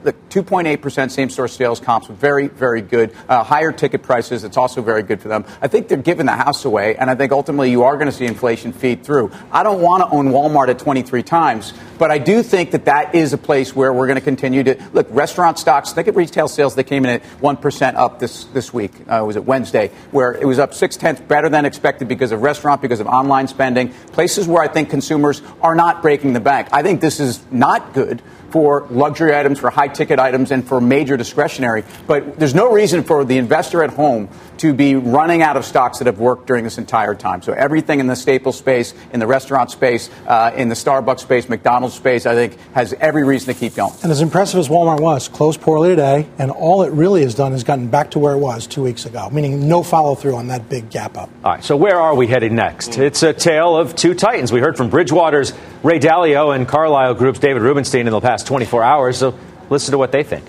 the 0.03 0.13
2.8% 0.29 1.11
same 1.11 1.29
store 1.29 1.47
sales 1.47 1.79
comps, 1.79 2.07
very, 2.07 2.47
very 2.47 2.81
good. 2.81 3.13
Uh, 3.29 3.43
higher 3.43 3.71
ticket 3.71 4.03
prices, 4.03 4.43
it's 4.43 4.57
also 4.57 4.81
very 4.81 5.03
good 5.03 5.21
for 5.21 5.27
them. 5.27 5.45
I 5.61 5.67
think 5.67 5.87
they're 5.87 5.97
giving 5.97 6.25
the 6.25 6.33
house 6.33 6.65
away, 6.65 6.95
and 6.95 7.09
I 7.09 7.15
think 7.15 7.31
ultimately 7.31 7.71
you 7.71 7.83
are 7.83 7.95
going 7.95 8.07
to 8.07 8.11
see 8.11 8.25
inflation 8.25 8.73
feed 8.73 9.03
through. 9.03 9.31
I 9.51 9.63
don't 9.63 9.81
want 9.81 10.03
to 10.03 10.15
own 10.15 10.27
Walmart 10.27 10.69
at 10.69 10.79
23 10.79 11.23
times, 11.23 11.73
but 11.97 12.11
I 12.11 12.17
do 12.17 12.43
think 12.43 12.71
that 12.71 12.85
that 12.85 13.15
is 13.15 13.33
a 13.33 13.37
place 13.37 13.75
where 13.75 13.93
we're 13.93 14.07
going 14.07 14.19
to 14.19 14.23
continue 14.23 14.63
to 14.63 14.81
look. 14.93 15.07
Restaurant 15.09 15.57
stocks, 15.57 15.93
think 15.93 16.07
of 16.07 16.15
retail 16.15 16.47
sales, 16.47 16.75
they 16.75 16.83
came 16.83 17.05
in 17.05 17.11
at 17.11 17.23
1% 17.39 17.95
up 17.95 18.19
this, 18.19 18.45
this 18.45 18.73
week. 18.73 18.91
Uh, 19.07 19.23
was 19.25 19.35
it 19.35 19.45
Wednesday, 19.45 19.91
where 20.11 20.33
it 20.33 20.45
was 20.45 20.59
up 20.59 20.73
six 20.73 20.97
tenths 20.97 21.21
better 21.21 21.49
than 21.49 21.65
expected 21.65 22.07
because 22.07 22.31
of 22.31 22.41
restaurant, 22.41 22.81
because 22.81 22.99
of 22.99 23.07
online 23.07 23.47
spending. 23.47 23.89
Places 24.11 24.47
where 24.47 24.61
I 24.61 24.67
think 24.67 24.89
consumers 24.89 25.41
are 25.61 25.75
not 25.75 26.01
breaking 26.01 26.33
the 26.33 26.39
bank. 26.39 26.67
I 26.71 26.83
think 26.83 27.01
this 27.01 27.19
is 27.19 27.41
not 27.51 27.93
good 27.93 28.21
for 28.51 28.87
luxury 28.89 29.35
items, 29.35 29.59
for 29.59 29.69
high 29.69 29.87
ticket 29.87 30.19
items, 30.19 30.51
and 30.51 30.67
for 30.67 30.81
major 30.81 31.17
discretionary. 31.17 31.83
But 32.07 32.37
there's 32.37 32.55
no 32.55 32.71
reason 32.71 33.03
for 33.03 33.25
the 33.25 33.37
investor 33.37 33.83
at 33.83 33.91
home 33.91 34.29
to 34.57 34.73
be 34.73 34.95
running 34.95 35.41
out 35.41 35.57
of 35.57 35.65
stocks 35.65 35.97
that 35.97 36.05
have 36.05 36.19
worked 36.19 36.45
during 36.45 36.63
this 36.63 36.77
entire 36.77 37.15
time. 37.15 37.41
So 37.41 37.51
everything 37.51 37.99
in 37.99 38.05
the 38.05 38.15
staple 38.15 38.51
space, 38.51 38.93
in 39.11 39.19
the 39.19 39.25
restaurant 39.25 39.71
space, 39.71 40.09
uh, 40.27 40.51
in 40.55 40.69
the 40.69 40.75
Starbucks 40.75 41.21
space, 41.21 41.49
McDonald's 41.49 41.95
space, 41.95 42.27
I 42.27 42.35
think 42.35 42.57
has 42.73 42.93
every 42.93 43.23
reason 43.23 43.53
to 43.53 43.59
keep 43.59 43.75
going. 43.75 43.93
And 44.03 44.11
as 44.11 44.21
impressive 44.21 44.59
as 44.59 44.69
Walmart 44.69 44.99
was, 44.99 45.27
closed 45.27 45.61
poorly 45.61 45.89
today, 45.89 46.27
and 46.37 46.51
all 46.51 46.83
it 46.83 46.91
really 46.91 47.23
has 47.23 47.33
done 47.33 47.53
is 47.53 47.63
gotten 47.63 47.87
back 47.87 48.11
to 48.11 48.19
where 48.19 48.33
it 48.35 48.39
was 48.39 48.67
two 48.67 48.83
weeks 48.83 49.07
ago, 49.07 49.29
meaning 49.31 49.67
no 49.67 49.81
follow 49.81 50.13
through 50.13 50.35
on 50.35 50.47
that 50.49 50.69
big 50.69 50.91
gap 50.91 51.17
up. 51.17 51.29
All 51.43 51.53
right, 51.53 51.63
so 51.63 51.75
where 51.75 51.99
are 51.99 52.13
we 52.13 52.27
headed 52.27 52.51
next? 52.51 52.99
It's 52.99 53.23
a 53.23 53.33
tale 53.33 53.75
of 53.75 53.95
two 53.95 54.13
titans. 54.13 54.51
We 54.51 54.59
heard 54.59 54.77
from 54.77 54.89
Bridgewater's 54.89 55.53
Ray 55.81 55.99
Dalio 55.99 56.55
and 56.55 56.67
Carlyle 56.67 57.15
Group's 57.15 57.39
David 57.39 57.63
Rubenstein 57.63 58.05
in 58.05 58.11
the 58.11 58.21
past 58.21 58.40
24 58.43 58.83
hours, 58.83 59.17
so 59.17 59.37
listen 59.69 59.91
to 59.91 59.97
what 59.97 60.11
they 60.11 60.23
think. 60.23 60.45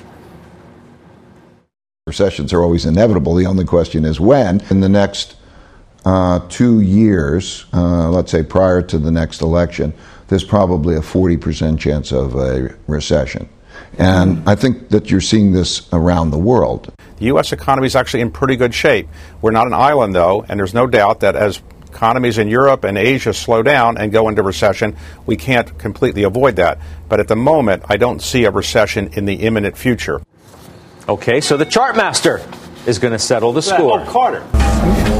Recessions 2.06 2.52
are 2.52 2.62
always 2.62 2.84
inevitable. 2.84 3.34
The 3.34 3.46
only 3.46 3.64
question 3.64 4.04
is 4.04 4.18
when. 4.18 4.60
In 4.70 4.80
the 4.80 4.88
next 4.88 5.36
uh, 6.04 6.40
two 6.48 6.80
years, 6.80 7.66
uh, 7.72 8.10
let's 8.10 8.30
say 8.32 8.42
prior 8.42 8.82
to 8.82 8.98
the 8.98 9.10
next 9.10 9.40
election, 9.40 9.94
there's 10.28 10.44
probably 10.44 10.96
a 10.96 11.00
40% 11.00 11.78
chance 11.78 12.12
of 12.12 12.34
a 12.34 12.74
recession. 12.86 13.48
And 13.98 14.48
I 14.48 14.54
think 14.54 14.88
that 14.88 15.10
you're 15.10 15.20
seeing 15.20 15.52
this 15.52 15.88
around 15.92 16.30
the 16.30 16.38
world. 16.38 16.92
The 17.18 17.26
U.S. 17.26 17.52
economy 17.52 17.86
is 17.86 17.94
actually 17.94 18.22
in 18.22 18.30
pretty 18.30 18.56
good 18.56 18.74
shape. 18.74 19.08
We're 19.40 19.52
not 19.52 19.66
an 19.66 19.74
island, 19.74 20.14
though, 20.14 20.44
and 20.48 20.58
there's 20.58 20.74
no 20.74 20.86
doubt 20.86 21.20
that 21.20 21.36
as 21.36 21.62
economies 21.92 22.38
in 22.38 22.48
Europe 22.48 22.84
and 22.84 22.96
Asia 22.96 23.34
slow 23.34 23.62
down 23.62 23.98
and 23.98 24.10
go 24.10 24.28
into 24.28 24.42
recession, 24.42 24.96
we 25.26 25.36
can't 25.36 25.78
completely 25.78 26.22
avoid 26.22 26.56
that. 26.56 26.78
But 27.08 27.20
at 27.20 27.28
the 27.28 27.36
moment, 27.36 27.84
I 27.88 27.96
don't 27.96 28.22
see 28.22 28.44
a 28.44 28.50
recession 28.50 29.10
in 29.12 29.26
the 29.26 29.34
imminent 29.34 29.76
future. 29.76 30.22
Okay, 31.08 31.40
so 31.40 31.56
the 31.56 31.66
chart 31.66 31.96
master 31.96 32.40
is 32.86 32.98
going 32.98 33.12
to 33.12 33.18
settle 33.18 33.52
the 33.52 33.62
score. 33.62 34.00
Oh, 34.00 34.04
Carter. 34.06 34.40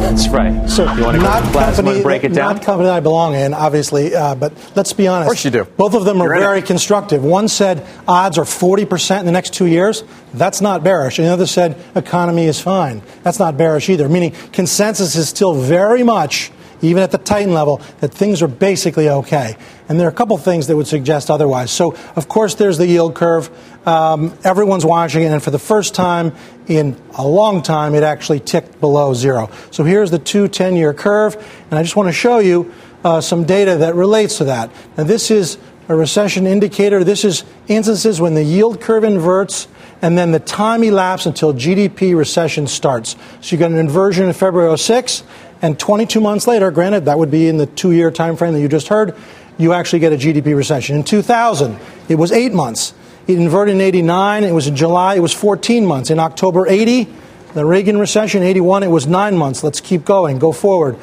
That's 0.02 0.28
right. 0.28 0.68
So 0.68 0.92
you 0.94 1.04
want 1.04 1.16
to 1.16 1.22
not 1.22 1.42
go 1.52 1.60
company, 1.60 1.94
and 1.94 2.02
break 2.02 2.24
it 2.24 2.34
down? 2.34 2.56
Not 2.56 2.64
company 2.64 2.88
I 2.88 3.00
belong 3.00 3.34
in, 3.34 3.54
obviously, 3.54 4.14
uh, 4.14 4.34
but 4.34 4.52
let's 4.74 4.92
be 4.92 5.06
honest. 5.06 5.26
Of 5.26 5.30
course 5.30 5.44
you 5.44 5.50
do. 5.52 5.64
Both 5.64 5.94
of 5.94 6.04
them 6.04 6.18
You're 6.18 6.34
are 6.34 6.40
very 6.40 6.62
constructive. 6.62 7.22
One 7.24 7.48
said 7.48 7.86
odds 8.08 8.38
are 8.38 8.44
40% 8.44 9.20
in 9.20 9.26
the 9.26 9.32
next 9.32 9.54
two 9.54 9.66
years. 9.66 10.02
That's 10.34 10.60
not 10.60 10.82
bearish. 10.82 11.18
And 11.18 11.28
the 11.28 11.32
other 11.32 11.46
said 11.46 11.76
economy 11.94 12.46
is 12.46 12.60
fine. 12.60 13.02
That's 13.22 13.38
not 13.38 13.56
bearish 13.56 13.88
either, 13.88 14.08
meaning 14.08 14.32
consensus 14.52 15.14
is 15.14 15.28
still 15.28 15.54
very 15.54 16.02
much 16.02 16.50
even 16.82 17.02
at 17.02 17.10
the 17.10 17.18
Titan 17.18 17.54
level, 17.54 17.80
that 18.00 18.12
things 18.12 18.42
are 18.42 18.48
basically 18.48 19.08
okay. 19.08 19.56
And 19.88 19.98
there 19.98 20.06
are 20.06 20.10
a 20.10 20.14
couple 20.14 20.36
things 20.38 20.66
that 20.66 20.76
would 20.76 20.86
suggest 20.86 21.30
otherwise. 21.30 21.70
So, 21.70 21.96
of 22.16 22.28
course, 22.28 22.54
there's 22.54 22.78
the 22.78 22.86
yield 22.86 23.14
curve. 23.14 23.50
Um, 23.86 24.36
everyone's 24.44 24.84
watching 24.84 25.22
it, 25.22 25.26
and 25.26 25.42
for 25.42 25.50
the 25.50 25.58
first 25.58 25.94
time 25.94 26.34
in 26.66 26.96
a 27.16 27.26
long 27.26 27.62
time, 27.62 27.94
it 27.94 28.02
actually 28.02 28.40
ticked 28.40 28.80
below 28.80 29.14
zero. 29.14 29.50
So 29.70 29.84
here's 29.84 30.10
the 30.10 30.18
two 30.18 30.48
10 30.48 30.76
year 30.76 30.94
curve, 30.94 31.36
and 31.70 31.78
I 31.78 31.82
just 31.82 31.96
want 31.96 32.08
to 32.08 32.12
show 32.12 32.38
you 32.38 32.72
uh, 33.04 33.20
some 33.20 33.44
data 33.44 33.78
that 33.78 33.94
relates 33.94 34.38
to 34.38 34.44
that. 34.44 34.70
Now, 34.96 35.04
this 35.04 35.30
is 35.30 35.58
a 35.88 35.96
recession 35.96 36.46
indicator. 36.46 37.04
This 37.04 37.24
is 37.24 37.44
instances 37.68 38.20
when 38.20 38.34
the 38.34 38.44
yield 38.44 38.80
curve 38.80 39.04
inverts 39.04 39.68
and 40.00 40.18
then 40.18 40.32
the 40.32 40.40
time 40.40 40.82
elapsed 40.82 41.26
until 41.26 41.54
GDP 41.54 42.16
recession 42.16 42.66
starts. 42.66 43.16
So 43.40 43.54
you 43.54 43.58
got 43.58 43.70
an 43.70 43.78
inversion 43.78 44.26
in 44.26 44.32
February 44.32 44.76
06, 44.76 45.22
and 45.62 45.78
22 45.78 46.20
months 46.20 46.46
later, 46.46 46.70
granted 46.70 47.04
that 47.06 47.18
would 47.18 47.30
be 47.30 47.48
in 47.48 47.56
the 47.56 47.66
two-year 47.66 48.10
time 48.10 48.36
frame 48.36 48.52
that 48.52 48.60
you 48.60 48.68
just 48.68 48.88
heard, 48.88 49.14
you 49.58 49.72
actually 49.72 50.00
get 50.00 50.12
a 50.12 50.16
GDP 50.16 50.56
recession. 50.56 50.96
In 50.96 51.04
2000, 51.04 51.78
it 52.08 52.16
was 52.16 52.32
eight 52.32 52.52
months. 52.52 52.94
It 53.28 53.38
inverted 53.38 53.76
in 53.76 53.80
89. 53.80 54.44
It 54.44 54.52
was 54.52 54.66
in 54.66 54.74
July. 54.74 55.14
It 55.14 55.20
was 55.20 55.32
14 55.32 55.86
months. 55.86 56.10
In 56.10 56.18
October 56.18 56.66
80, 56.66 57.06
the 57.54 57.64
Reagan 57.64 57.98
recession, 57.98 58.42
81, 58.42 58.82
it 58.82 58.88
was 58.88 59.06
nine 59.06 59.36
months. 59.36 59.62
Let's 59.62 59.80
keep 59.80 60.04
going. 60.04 60.38
Go 60.38 60.52
forward. 60.52 60.96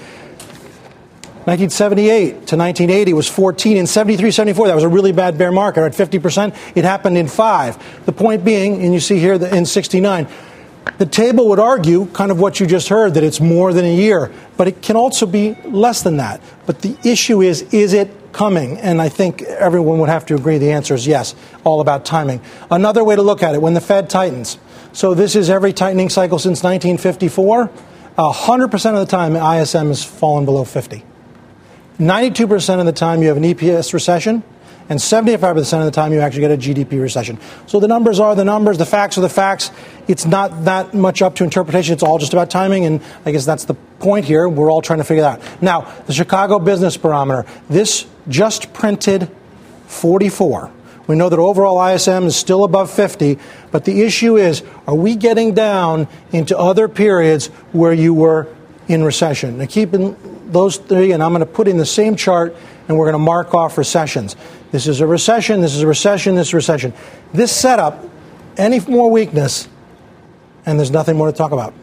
1978 1.45 2.29
to 2.29 2.57
1980 2.57 3.13
was 3.13 3.29
14. 3.29 3.77
In 3.77 3.87
73, 3.87 4.29
74, 4.29 4.67
that 4.67 4.75
was 4.75 4.83
a 4.83 4.89
really 4.89 5.13
bad 5.13 5.37
bear 5.37 5.51
market 5.51 5.83
at 5.83 5.93
50%. 5.93 6.55
It 6.75 6.83
happened 6.83 7.17
in 7.17 7.27
five. 7.27 8.05
The 8.05 8.11
point 8.11 8.43
being, 8.43 8.83
and 8.83 8.93
you 8.93 8.99
see 8.99 9.19
here 9.19 9.33
in 9.33 9.65
69, 9.65 10.27
the 10.97 11.05
table 11.05 11.47
would 11.49 11.59
argue, 11.59 12.07
kind 12.07 12.31
of 12.31 12.39
what 12.39 12.59
you 12.59 12.67
just 12.67 12.89
heard, 12.89 13.13
that 13.13 13.23
it's 13.23 13.39
more 13.39 13.71
than 13.73 13.85
a 13.85 13.95
year, 13.95 14.31
but 14.57 14.67
it 14.67 14.81
can 14.81 14.95
also 14.95 15.25
be 15.25 15.55
less 15.63 16.01
than 16.01 16.17
that. 16.17 16.41
But 16.65 16.81
the 16.81 16.97
issue 17.03 17.41
is, 17.41 17.61
is 17.73 17.93
it 17.93 18.11
coming? 18.33 18.77
And 18.77 19.01
I 19.01 19.09
think 19.09 19.41
everyone 19.43 19.99
would 19.99 20.09
have 20.09 20.25
to 20.27 20.35
agree 20.35 20.57
the 20.57 20.71
answer 20.71 20.93
is 20.93 21.07
yes, 21.07 21.35
all 21.63 21.79
about 21.79 22.05
timing. 22.05 22.41
Another 22.69 23.03
way 23.03 23.15
to 23.15 23.21
look 23.21 23.43
at 23.43 23.55
it, 23.55 23.61
when 23.61 23.73
the 23.73 23.81
Fed 23.81 24.09
tightens. 24.09 24.57
So 24.91 25.13
this 25.13 25.35
is 25.35 25.49
every 25.49 25.71
tightening 25.71 26.09
cycle 26.09 26.39
since 26.39 26.63
1954. 26.63 27.69
100% 28.17 28.73
of 28.93 28.99
the 28.99 29.05
time, 29.05 29.35
ISM 29.35 29.87
has 29.87 30.03
fallen 30.03 30.43
below 30.43 30.65
50. 30.65 31.05
92% 31.97 32.79
of 32.79 32.85
the 32.85 32.91
time, 32.91 33.21
you 33.21 33.29
have 33.29 33.37
an 33.37 33.43
EPS 33.43 33.93
recession 33.93 34.43
and 34.89 34.99
75% 34.99 35.79
of 35.79 35.85
the 35.85 35.91
time 35.91 36.11
you 36.11 36.19
actually 36.19 36.41
get 36.41 36.51
a 36.51 36.57
GDP 36.57 36.99
recession. 36.99 37.39
So 37.67 37.79
the 37.79 37.87
numbers 37.87 38.19
are 38.19 38.35
the 38.35 38.43
numbers, 38.43 38.77
the 38.77 38.85
facts 38.85 39.17
are 39.17 39.21
the 39.21 39.29
facts. 39.29 39.71
It's 40.07 40.25
not 40.25 40.65
that 40.65 40.93
much 40.95 41.21
up 41.21 41.35
to 41.35 41.43
interpretation. 41.43 41.93
It's 41.93 42.03
all 42.03 42.17
just 42.17 42.33
about 42.33 42.49
timing, 42.49 42.85
and 42.85 43.01
I 43.25 43.31
guess 43.31 43.45
that's 43.45 43.65
the 43.65 43.75
point 43.75 44.25
here. 44.25 44.49
We're 44.49 44.71
all 44.71 44.81
trying 44.81 44.99
to 44.99 45.05
figure 45.05 45.21
that 45.21 45.41
out. 45.41 45.61
Now, 45.61 45.81
the 46.07 46.13
Chicago 46.13 46.57
Business 46.57 46.97
Barometer, 46.97 47.45
this 47.69 48.07
just 48.27 48.73
printed 48.73 49.29
44. 49.87 50.71
We 51.05 51.15
know 51.15 51.29
that 51.29 51.39
overall 51.39 51.83
ISM 51.87 52.25
is 52.25 52.35
still 52.35 52.63
above 52.63 52.91
50, 52.91 53.39
but 53.71 53.85
the 53.85 54.03
issue 54.03 54.37
is 54.37 54.63
are 54.87 54.95
we 54.95 55.15
getting 55.15 55.55
down 55.55 56.07
into 56.31 56.57
other 56.57 56.87
periods 56.87 57.47
where 57.71 57.93
you 57.93 58.13
were 58.13 58.47
in 58.87 59.03
recession? 59.03 59.57
Now, 59.57 59.65
keep 59.65 59.93
in 59.93 60.15
those 60.51 60.77
three, 60.77 61.11
and 61.11 61.23
I'm 61.23 61.31
going 61.31 61.39
to 61.39 61.51
put 61.51 61.67
in 61.67 61.77
the 61.77 61.85
same 61.85 62.15
chart, 62.15 62.55
and 62.89 62.97
we're 62.97 63.05
going 63.05 63.13
to 63.13 63.19
mark 63.19 63.53
off 63.53 63.77
recessions. 63.77 64.35
This 64.71 64.87
is 64.87 64.99
a 64.99 65.07
recession, 65.07 65.61
this 65.61 65.75
is 65.75 65.83
a 65.83 65.87
recession, 65.87 66.35
this 66.35 66.47
is 66.49 66.53
a 66.53 66.57
recession. 66.57 66.93
This 67.31 67.55
setup, 67.55 68.03
any 68.57 68.79
more 68.81 69.09
weakness, 69.09 69.69
and 70.65 70.77
there's 70.77 70.91
nothing 70.91 71.15
more 71.15 71.27
to 71.27 71.37
talk 71.37 71.51
about. 71.51 71.73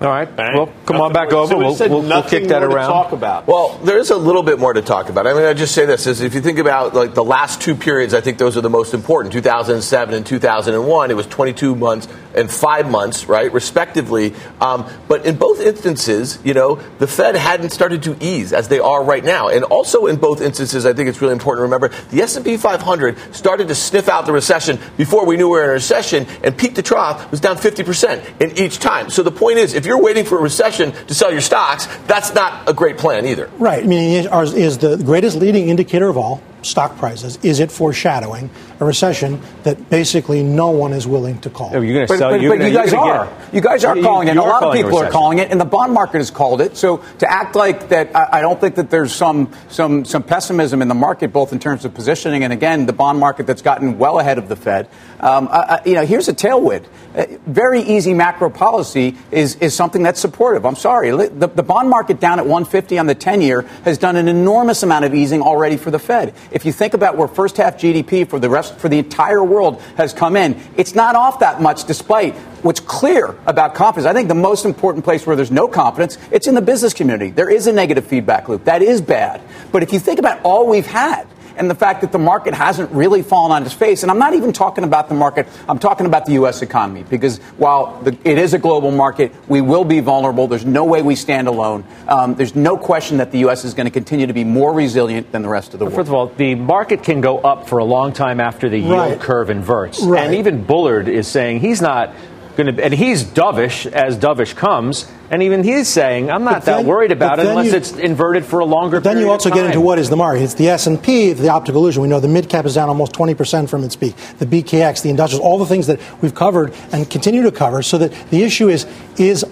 All 0.00 0.08
right. 0.08 0.34
Bang. 0.34 0.54
Well, 0.54 0.66
come 0.86 0.96
nothing 0.96 1.00
on 1.00 1.12
back 1.12 1.32
over. 1.34 1.54
We'll, 1.58 1.76
we'll, 1.76 2.00
we'll, 2.00 2.22
kick 2.22 2.48
that 2.48 2.62
around. 2.62 2.88
talk 2.88 3.12
about. 3.12 3.46
Well, 3.46 3.76
there 3.84 3.98
is 3.98 4.08
a 4.08 4.16
little 4.16 4.42
bit 4.42 4.58
more 4.58 4.72
to 4.72 4.80
talk 4.80 5.10
about. 5.10 5.26
I 5.26 5.34
mean, 5.34 5.44
I 5.44 5.52
just 5.52 5.74
say 5.74 5.84
this: 5.84 6.06
is 6.06 6.22
if 6.22 6.32
you 6.32 6.40
think 6.40 6.58
about 6.58 6.94
like 6.94 7.12
the 7.12 7.22
last 7.22 7.60
two 7.60 7.74
periods, 7.74 8.14
I 8.14 8.22
think 8.22 8.38
those 8.38 8.56
are 8.56 8.62
the 8.62 8.70
most 8.70 8.94
important. 8.94 9.34
2007 9.34 10.14
and 10.14 10.24
2001. 10.24 11.10
It 11.10 11.14
was 11.14 11.26
22 11.26 11.74
months 11.76 12.08
and 12.40 12.50
five 12.50 12.90
months, 12.90 13.26
right, 13.26 13.52
respectively. 13.52 14.34
Um, 14.60 14.86
but 15.06 15.26
in 15.26 15.36
both 15.36 15.60
instances, 15.60 16.38
you 16.42 16.54
know, 16.54 16.76
the 16.98 17.06
Fed 17.06 17.36
hadn't 17.36 17.70
started 17.70 18.02
to 18.04 18.16
ease 18.20 18.52
as 18.52 18.68
they 18.68 18.80
are 18.80 19.04
right 19.04 19.22
now. 19.22 19.48
And 19.48 19.64
also 19.64 20.06
in 20.06 20.16
both 20.16 20.40
instances, 20.40 20.86
I 20.86 20.92
think 20.92 21.08
it's 21.08 21.20
really 21.20 21.34
important 21.34 21.60
to 21.60 21.62
remember 21.64 21.88
the 22.10 22.22
S&P 22.22 22.56
500 22.56 23.34
started 23.34 23.68
to 23.68 23.74
sniff 23.74 24.08
out 24.08 24.26
the 24.26 24.32
recession 24.32 24.78
before 24.96 25.26
we 25.26 25.36
knew 25.36 25.46
we 25.46 25.58
were 25.58 25.64
in 25.64 25.70
a 25.70 25.74
recession, 25.74 26.26
and 26.42 26.56
peak 26.56 26.74
to 26.74 26.82
trough 26.82 27.30
was 27.30 27.40
down 27.40 27.56
50% 27.56 28.40
in 28.40 28.56
each 28.58 28.78
time. 28.78 29.10
So 29.10 29.22
the 29.22 29.30
point 29.30 29.58
is, 29.58 29.74
if 29.74 29.86
you're 29.86 30.02
waiting 30.02 30.24
for 30.24 30.38
a 30.38 30.42
recession 30.42 30.92
to 30.92 31.14
sell 31.14 31.30
your 31.30 31.40
stocks, 31.40 31.86
that's 32.06 32.34
not 32.34 32.68
a 32.68 32.72
great 32.72 32.98
plan 32.98 33.26
either. 33.26 33.50
Right. 33.58 33.84
I 33.84 33.86
mean, 33.86 34.26
is 34.26 34.78
the 34.78 34.96
greatest 34.96 35.36
leading 35.36 35.68
indicator 35.68 36.08
of 36.08 36.16
all 36.16 36.42
stock 36.62 36.96
prices? 36.98 37.38
Is 37.42 37.60
it 37.60 37.70
foreshadowing 37.70 38.50
a 38.80 38.84
recession 38.84 39.40
that 39.62 39.90
basically 39.90 40.42
no 40.42 40.70
one 40.70 40.92
is 40.92 41.06
willing 41.06 41.40
to 41.40 41.50
call? 41.50 41.70
Oh, 41.74 41.80
you're 41.80 41.94
going 41.94 42.06
to 42.06 42.18
sell. 42.18 42.30
But, 42.30 42.40
but, 42.40 42.58
but 42.58 42.66
you 42.66 42.74
guys 42.74 42.92
are. 42.92 43.26
Get, 43.26 43.54
you 43.54 43.60
guys 43.60 43.84
are 43.84 43.96
you, 43.96 44.02
calling 44.02 44.28
it. 44.28 44.36
a 44.36 44.42
lot 44.42 44.62
of 44.62 44.74
people 44.74 44.98
are 44.98 45.10
calling 45.10 45.38
it, 45.38 45.50
and 45.50 45.60
the 45.60 45.64
bond 45.64 45.92
market 45.92 46.18
has 46.18 46.30
called 46.30 46.60
it. 46.60 46.76
So 46.76 46.98
to 47.18 47.30
act 47.30 47.56
like 47.56 47.88
that, 47.88 48.14
I, 48.14 48.38
I, 48.38 48.40
don't 48.40 48.60
think 48.60 48.76
that 48.76 48.90
there's 48.90 49.12
some 49.12 49.52
some 49.68 50.04
some 50.04 50.22
pessimism 50.22 50.82
in 50.82 50.88
the 50.88 50.94
market, 50.94 51.32
both 51.32 51.52
in 51.52 51.58
terms 51.58 51.84
of 51.84 51.94
positioning 51.94 52.44
and 52.44 52.52
again 52.52 52.86
the 52.86 52.92
bond 52.92 53.18
market 53.18 53.46
that's 53.46 53.62
gotten 53.62 53.98
well 53.98 54.18
ahead 54.18 54.38
of 54.38 54.48
the 54.48 54.56
Fed. 54.56 54.88
Um, 55.20 55.48
I, 55.50 55.80
you 55.84 55.94
know, 55.94 56.06
here's 56.06 56.28
a 56.28 56.34
tailwind. 56.34 56.86
Uh, 57.14 57.26
very 57.46 57.82
easy 57.82 58.14
macro 58.14 58.50
policy 58.50 59.16
is 59.30 59.56
is 59.56 59.74
something 59.74 60.02
that's 60.02 60.20
supportive. 60.20 60.64
I'm 60.64 60.76
sorry, 60.76 61.10
the, 61.10 61.48
the 61.48 61.62
bond 61.62 61.90
market 61.90 62.20
down 62.20 62.38
at 62.38 62.46
150 62.46 62.98
on 62.98 63.06
the 63.06 63.14
10 63.14 63.42
year 63.42 63.62
has 63.84 63.98
done 63.98 64.16
an 64.16 64.28
enormous 64.28 64.82
amount 64.82 65.04
of 65.04 65.14
easing 65.14 65.42
already 65.42 65.76
for 65.76 65.90
the 65.90 65.98
Fed. 65.98 66.34
If 66.50 66.64
you 66.64 66.72
think 66.72 66.94
about 66.94 67.16
where 67.16 67.28
first 67.28 67.56
half 67.56 67.76
GDP 67.76 68.28
for 68.28 68.38
the 68.40 68.50
rest 68.50 68.76
for 68.76 68.88
the 68.88 68.98
entire 68.98 69.44
world 69.44 69.80
has 69.96 70.12
come 70.12 70.36
in, 70.36 70.60
it's 70.76 70.94
not 70.94 71.14
off 71.14 71.40
that 71.40 71.62
much 71.62 71.84
despite 71.84 72.34
what's 72.62 72.80
clear 72.80 73.36
about 73.46 73.74
confidence. 73.74 74.06
I 74.06 74.12
think 74.12 74.28
the 74.28 74.34
most 74.34 74.64
important 74.64 75.04
place 75.04 75.26
where 75.26 75.36
there's 75.36 75.50
no 75.50 75.68
confidence, 75.68 76.18
it's 76.30 76.46
in 76.46 76.54
the 76.54 76.62
business 76.62 76.92
community. 76.92 77.30
There 77.30 77.50
is 77.50 77.66
a 77.66 77.72
negative 77.72 78.06
feedback 78.06 78.48
loop. 78.48 78.64
That 78.64 78.82
is 78.82 79.00
bad. 79.00 79.40
But 79.70 79.82
if 79.82 79.92
you 79.92 80.00
think 80.00 80.18
about 80.18 80.40
all 80.42 80.66
we've 80.66 80.86
had, 80.86 81.26
and 81.56 81.70
the 81.70 81.74
fact 81.74 82.00
that 82.00 82.12
the 82.12 82.18
market 82.18 82.54
hasn't 82.54 82.90
really 82.92 83.22
fallen 83.22 83.52
on 83.52 83.64
its 83.64 83.74
face. 83.74 84.02
And 84.02 84.10
I'm 84.10 84.18
not 84.18 84.34
even 84.34 84.52
talking 84.52 84.84
about 84.84 85.08
the 85.08 85.14
market, 85.14 85.46
I'm 85.68 85.78
talking 85.78 86.06
about 86.06 86.26
the 86.26 86.32
U.S. 86.32 86.62
economy. 86.62 87.02
Because 87.02 87.38
while 87.56 88.00
the, 88.02 88.16
it 88.24 88.38
is 88.38 88.54
a 88.54 88.58
global 88.58 88.90
market, 88.90 89.32
we 89.48 89.60
will 89.60 89.84
be 89.84 90.00
vulnerable. 90.00 90.46
There's 90.46 90.64
no 90.64 90.84
way 90.84 91.02
we 91.02 91.16
stand 91.16 91.48
alone. 91.48 91.84
Um, 92.08 92.34
there's 92.34 92.54
no 92.54 92.76
question 92.76 93.18
that 93.18 93.32
the 93.32 93.38
U.S. 93.40 93.64
is 93.64 93.74
going 93.74 93.86
to 93.86 93.90
continue 93.90 94.26
to 94.26 94.32
be 94.32 94.44
more 94.44 94.72
resilient 94.72 95.32
than 95.32 95.42
the 95.42 95.48
rest 95.48 95.72
of 95.74 95.78
the 95.78 95.86
world. 95.86 95.96
First 95.96 96.08
of 96.08 96.14
all, 96.14 96.26
the 96.28 96.54
market 96.54 97.02
can 97.02 97.20
go 97.20 97.38
up 97.38 97.68
for 97.68 97.78
a 97.78 97.84
long 97.84 98.12
time 98.12 98.40
after 98.40 98.68
the 98.68 98.78
yield 98.78 98.92
right. 98.92 99.20
curve 99.20 99.50
inverts. 99.50 100.02
Right. 100.02 100.24
And 100.24 100.34
even 100.34 100.64
Bullard 100.64 101.08
is 101.08 101.28
saying 101.28 101.60
he's 101.60 101.80
not 101.80 102.14
going 102.62 102.76
to, 102.76 102.84
and 102.84 102.94
he's 102.94 103.24
dovish 103.24 103.90
as 103.90 104.16
dovish 104.16 104.54
comes, 104.54 105.10
and 105.30 105.42
even 105.42 105.64
he's 105.64 105.88
saying, 105.88 106.30
"I'm 106.30 106.44
not 106.44 106.64
then, 106.64 106.84
that 106.84 106.88
worried 106.88 107.12
about 107.12 107.38
it 107.38 107.46
unless 107.46 107.66
you, 107.66 107.76
it's 107.76 107.92
inverted 107.92 108.44
for 108.44 108.60
a 108.60 108.64
longer." 108.64 109.00
Period." 109.00 109.16
Then 109.16 109.24
you 109.24 109.30
also 109.30 109.50
get 109.50 109.66
into 109.66 109.80
what 109.80 109.98
is 109.98 110.10
the 110.10 110.16
market? 110.16 110.42
It's 110.42 110.54
the 110.54 110.68
S 110.68 110.86
and 110.86 111.02
P, 111.02 111.32
the 111.32 111.48
optical 111.48 111.80
illusion. 111.80 112.02
We 112.02 112.08
know 112.08 112.20
the 112.20 112.28
mid 112.28 112.48
cap 112.48 112.66
is 112.66 112.74
down 112.74 112.88
almost 112.88 113.12
20 113.12 113.34
percent 113.34 113.70
from 113.70 113.84
its 113.84 113.96
peak. 113.96 114.14
The 114.38 114.46
BKX, 114.46 115.02
the 115.02 115.10
industrials, 115.10 115.44
all 115.44 115.58
the 115.58 115.66
things 115.66 115.86
that 115.86 116.00
we've 116.20 116.34
covered 116.34 116.74
and 116.92 117.08
continue 117.08 117.42
to 117.42 117.52
cover. 117.52 117.82
So 117.82 117.98
that 117.98 118.12
the 118.30 118.42
issue 118.42 118.68
is 118.68 118.86
is 119.16 119.44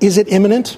is 0.00 0.18
it 0.18 0.28
imminent? 0.28 0.76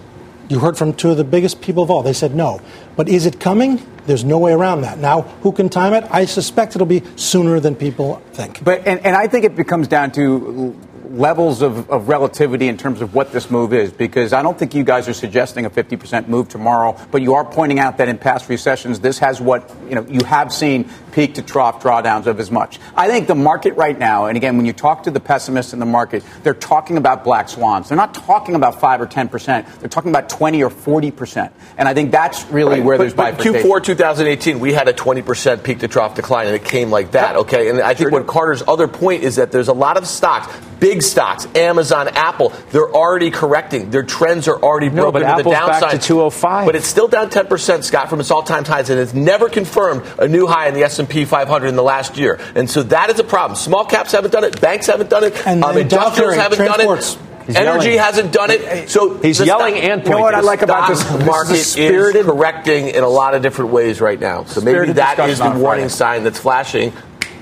You 0.49 0.61
heard 0.61 0.79
from 0.79 0.93
two 0.93 1.11
of 1.11 1.17
the 1.17 1.25
biggest 1.25 1.61
people 1.61 1.83
of 1.83 1.91
all. 1.91 2.03
They 2.03 2.13
said 2.13 2.35
no. 2.35 2.61
But 2.95 3.09
is 3.09 3.27
it 3.27 3.41
coming? 3.41 3.85
There's 4.07 4.25
no 4.25 4.39
way 4.39 4.53
around 4.53 4.83
that. 4.83 4.99
Now, 4.99 5.23
who 5.43 5.51
can 5.51 5.69
time 5.69 5.93
it? 5.93 6.05
I 6.11 6.25
suspect 6.27 6.77
it'll 6.77 6.87
be 6.87 7.03
sooner 7.17 7.59
than 7.59 7.75
people 7.75 8.23
think. 8.33 8.63
But 8.63 8.87
and, 8.87 9.05
and 9.05 9.17
I 9.17 9.27
think 9.27 9.45
it 9.45 9.57
becomes 9.57 9.89
down 9.89 10.13
to 10.13 10.77
levels 11.17 11.63
of, 11.63 11.89
of, 11.91 12.09
relativity 12.09 12.69
in 12.69 12.77
terms 12.77 13.01
of 13.01 13.15
what 13.15 13.33
this 13.33 13.51
move 13.51 13.73
is, 13.73 13.93
because 13.93 14.33
I 14.33 14.43
don't 14.43 14.59
think 14.59 14.75
you 14.75 14.85
guys 14.85 15.09
are 15.09 15.15
suggesting 15.15 15.65
a 15.65 15.71
50% 15.71 16.29
move 16.29 16.49
tomorrow, 16.49 16.97
but 17.11 17.23
you 17.23 17.35
are 17.35 17.45
pointing 17.45 17.79
out 17.79 17.99
that 17.99 18.09
in 18.09 18.19
past 18.19 18.49
recessions, 18.49 19.01
this 19.01 19.19
has 19.19 19.41
what, 19.41 19.75
you 19.89 19.95
know, 19.95 20.07
you 20.09 20.25
have 20.27 20.53
seen 20.53 20.89
peak 21.17 21.35
to 21.35 21.43
trough 21.43 21.83
drawdowns 21.83 22.27
of 22.27 22.39
as 22.39 22.51
much. 22.51 22.79
I 22.95 23.09
think 23.09 23.27
the 23.27 23.35
market 23.35 23.75
right 23.75 23.99
now, 23.99 24.27
and 24.27 24.37
again, 24.37 24.59
when 24.59 24.67
you 24.67 24.75
talk 24.75 25.05
to 25.05 25.11
the 25.11 25.19
pessimists 25.19 25.73
in 25.73 25.79
the 25.79 25.87
market, 25.87 26.23
they're 26.43 26.53
talking 26.53 26.99
about 26.99 27.25
black 27.25 27.49
swans. 27.49 27.89
They're 27.89 27.97
not 27.97 28.13
talking 28.13 28.55
about 28.55 28.79
5 28.83 29.01
or 29.01 29.07
10%. 29.07 29.79
They're 29.81 29.89
talking 29.89 30.11
about 30.11 30.29
20 30.29 30.63
or 30.63 30.69
40%. 30.69 31.51
And 31.79 31.89
I 31.89 31.95
think 31.95 32.11
that's 32.11 32.45
really 32.51 32.81
right. 32.81 32.85
where 32.85 32.99
but, 32.99 33.05
there's 33.05 33.15
but 33.15 33.39
bifurcation. 33.39 33.67
Q4 33.67 33.83
2018, 33.83 34.61
we 34.61 34.75
had 34.75 34.89
a 34.89 34.93
20% 34.93 35.65
peak 35.65 35.79
to 35.79 35.89
trough 35.89 36.15
decline, 36.15 36.49
and 36.49 36.55
it 36.55 36.67
came 36.67 36.91
like 36.91 37.13
that, 37.13 37.37
okay? 37.37 37.71
And 37.71 37.81
I 37.81 37.95
think 37.95 38.13
what 38.13 38.27
Carter's 38.27 38.63
other 38.69 38.87
point 38.87 39.23
is 39.23 39.37
that 39.37 39.51
there's 39.51 39.69
a 39.69 39.73
lot 39.73 39.97
of 39.97 40.07
stocks, 40.07 40.55
big 40.81 41.03
stocks, 41.03 41.47
Amazon, 41.55 42.09
Apple, 42.09 42.53
they're 42.73 42.93
already 42.93 43.31
correcting. 43.31 43.91
Their 43.91 44.03
trends 44.03 44.49
are 44.49 44.63
already 44.63 44.91
broken 44.91 45.05
no, 45.05 45.13
but 45.13 45.21
to 45.21 45.27
Apple's 45.27 45.45
the 45.45 45.51
downside. 45.51 45.81
Back 45.81 45.91
to 45.93 46.07
205. 46.07 46.67
But 46.67 46.77
it's 46.77 46.87
still 46.87 47.09
down 47.09 47.31
10%, 47.31 47.85
Scott, 47.85 48.11
from 48.11 48.21
its 48.21 48.31
all-time 48.31 48.67
highs, 48.67 48.91
and 48.91 49.01
it's 49.01 49.15
never 49.15 49.49
confirmed 49.49 50.05
a 50.19 50.29
new 50.29 50.47
high 50.47 50.69
in 50.69 50.75
the 50.75 50.83
S&P 50.83 51.06
500 51.07 51.67
in 51.67 51.77
the 51.77 51.83
last 51.83 52.17
year. 52.17 52.39
And 52.55 52.69
so 52.69 52.83
that 52.85 53.11
is 53.11 53.19
a 53.19 53.25
problem. 53.25 53.57
Small 53.57 53.85
caps 53.85 54.13
haven't 54.13 54.33
done 54.33 54.45
it. 54.45 54.61
Banks 54.61 54.87
haven't 54.87 55.11
done 55.11 55.25
it. 55.25 55.47
And 55.47 55.65
um, 55.65 55.77
industrials 55.77 56.35
haven't 56.35 56.59
done 56.59 56.81
it. 56.81 57.19
He's 57.47 57.55
Energy 57.55 57.91
yelling. 57.91 57.99
hasn't 58.01 58.33
done 58.33 58.51
it. 58.51 58.91
So 58.91 59.19
he's 59.19 59.39
yelling 59.39 59.77
stock, 59.77 59.85
and 59.85 60.03
pointing. 60.03 60.13
You 60.13 60.19
know 60.19 60.21
what 60.21 60.35
I 60.35 60.41
like 60.41 60.63
about 60.63 60.89
this 60.89 61.09
market 61.25 61.51
this 61.51 61.77
is, 61.77 62.15
is 62.17 62.25
correcting 62.25 62.89
in 62.89 63.05
a 63.05 63.09
lot 63.09 63.35
of 63.35 63.43
different 63.43 63.71
ways 63.71 64.01
right 64.01 64.19
now. 64.19 64.45
So 64.45 64.61
maybe 64.61 64.93
that 64.95 65.19
is 65.29 65.39
the 65.39 65.51
warning 65.51 65.89
sign 65.89 66.25
that's 66.25 66.41
flashing 66.41 66.93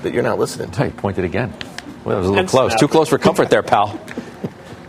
that 0.03 0.13
you're 0.13 0.21
not 0.21 0.37
listening. 0.37 0.71
He 0.71 0.95
pointed 0.95 1.25
again. 1.25 1.53
Well, 2.03 2.15
that 2.15 2.19
was 2.19 2.27
a 2.27 2.31
little 2.31 2.47
close. 2.47 2.75
Too 2.75 2.87
close 2.87 3.09
for 3.09 3.17
comfort 3.17 3.49
there, 3.49 3.63
pal. 3.63 3.99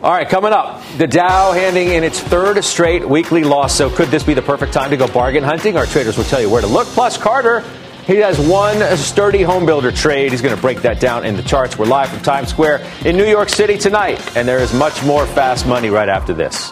All 0.03 0.13
right, 0.13 0.29
coming 0.29 0.53
up, 0.53 0.83
the 0.99 1.07
Dow 1.07 1.53
handing 1.53 1.89
in 1.89 2.05
its 2.05 2.21
third 2.21 2.63
straight 2.63 3.09
weekly 3.09 3.43
loss. 3.43 3.75
So 3.75 3.89
could 3.89 4.09
this 4.09 4.23
be 4.23 4.35
the 4.35 4.43
perfect 4.43 4.75
time 4.75 4.91
to 4.91 4.97
go 4.99 5.09
bargain 5.09 5.43
hunting? 5.43 5.79
Our 5.79 5.87
traders 5.87 6.19
will 6.19 6.25
tell 6.25 6.41
you 6.41 6.51
where 6.51 6.61
to 6.61 6.67
look. 6.67 6.87
Plus, 6.89 7.17
Carter 7.17 7.65
he 8.07 8.17
has 8.19 8.39
one 8.39 8.81
sturdy 8.97 9.43
home 9.43 9.67
builder 9.67 9.91
trade. 9.91 10.31
He's 10.31 10.41
going 10.41 10.55
to 10.55 10.61
break 10.61 10.81
that 10.83 11.01
down 11.01 11.27
in 11.27 11.35
the 11.35 11.43
charts. 11.43 11.77
We're 11.77 11.87
live 11.87 12.09
from 12.09 12.21
Times 12.21 12.51
Square 12.51 12.87
in 13.05 13.17
New 13.17 13.27
York 13.27 13.49
City 13.49 13.77
tonight, 13.77 14.37
and 14.37 14.47
there 14.47 14.59
is 14.59 14.73
much 14.73 15.03
more 15.03 15.27
fast 15.27 15.67
money 15.67 15.91
right 15.91 16.09
after 16.09 16.33
this. 16.33 16.71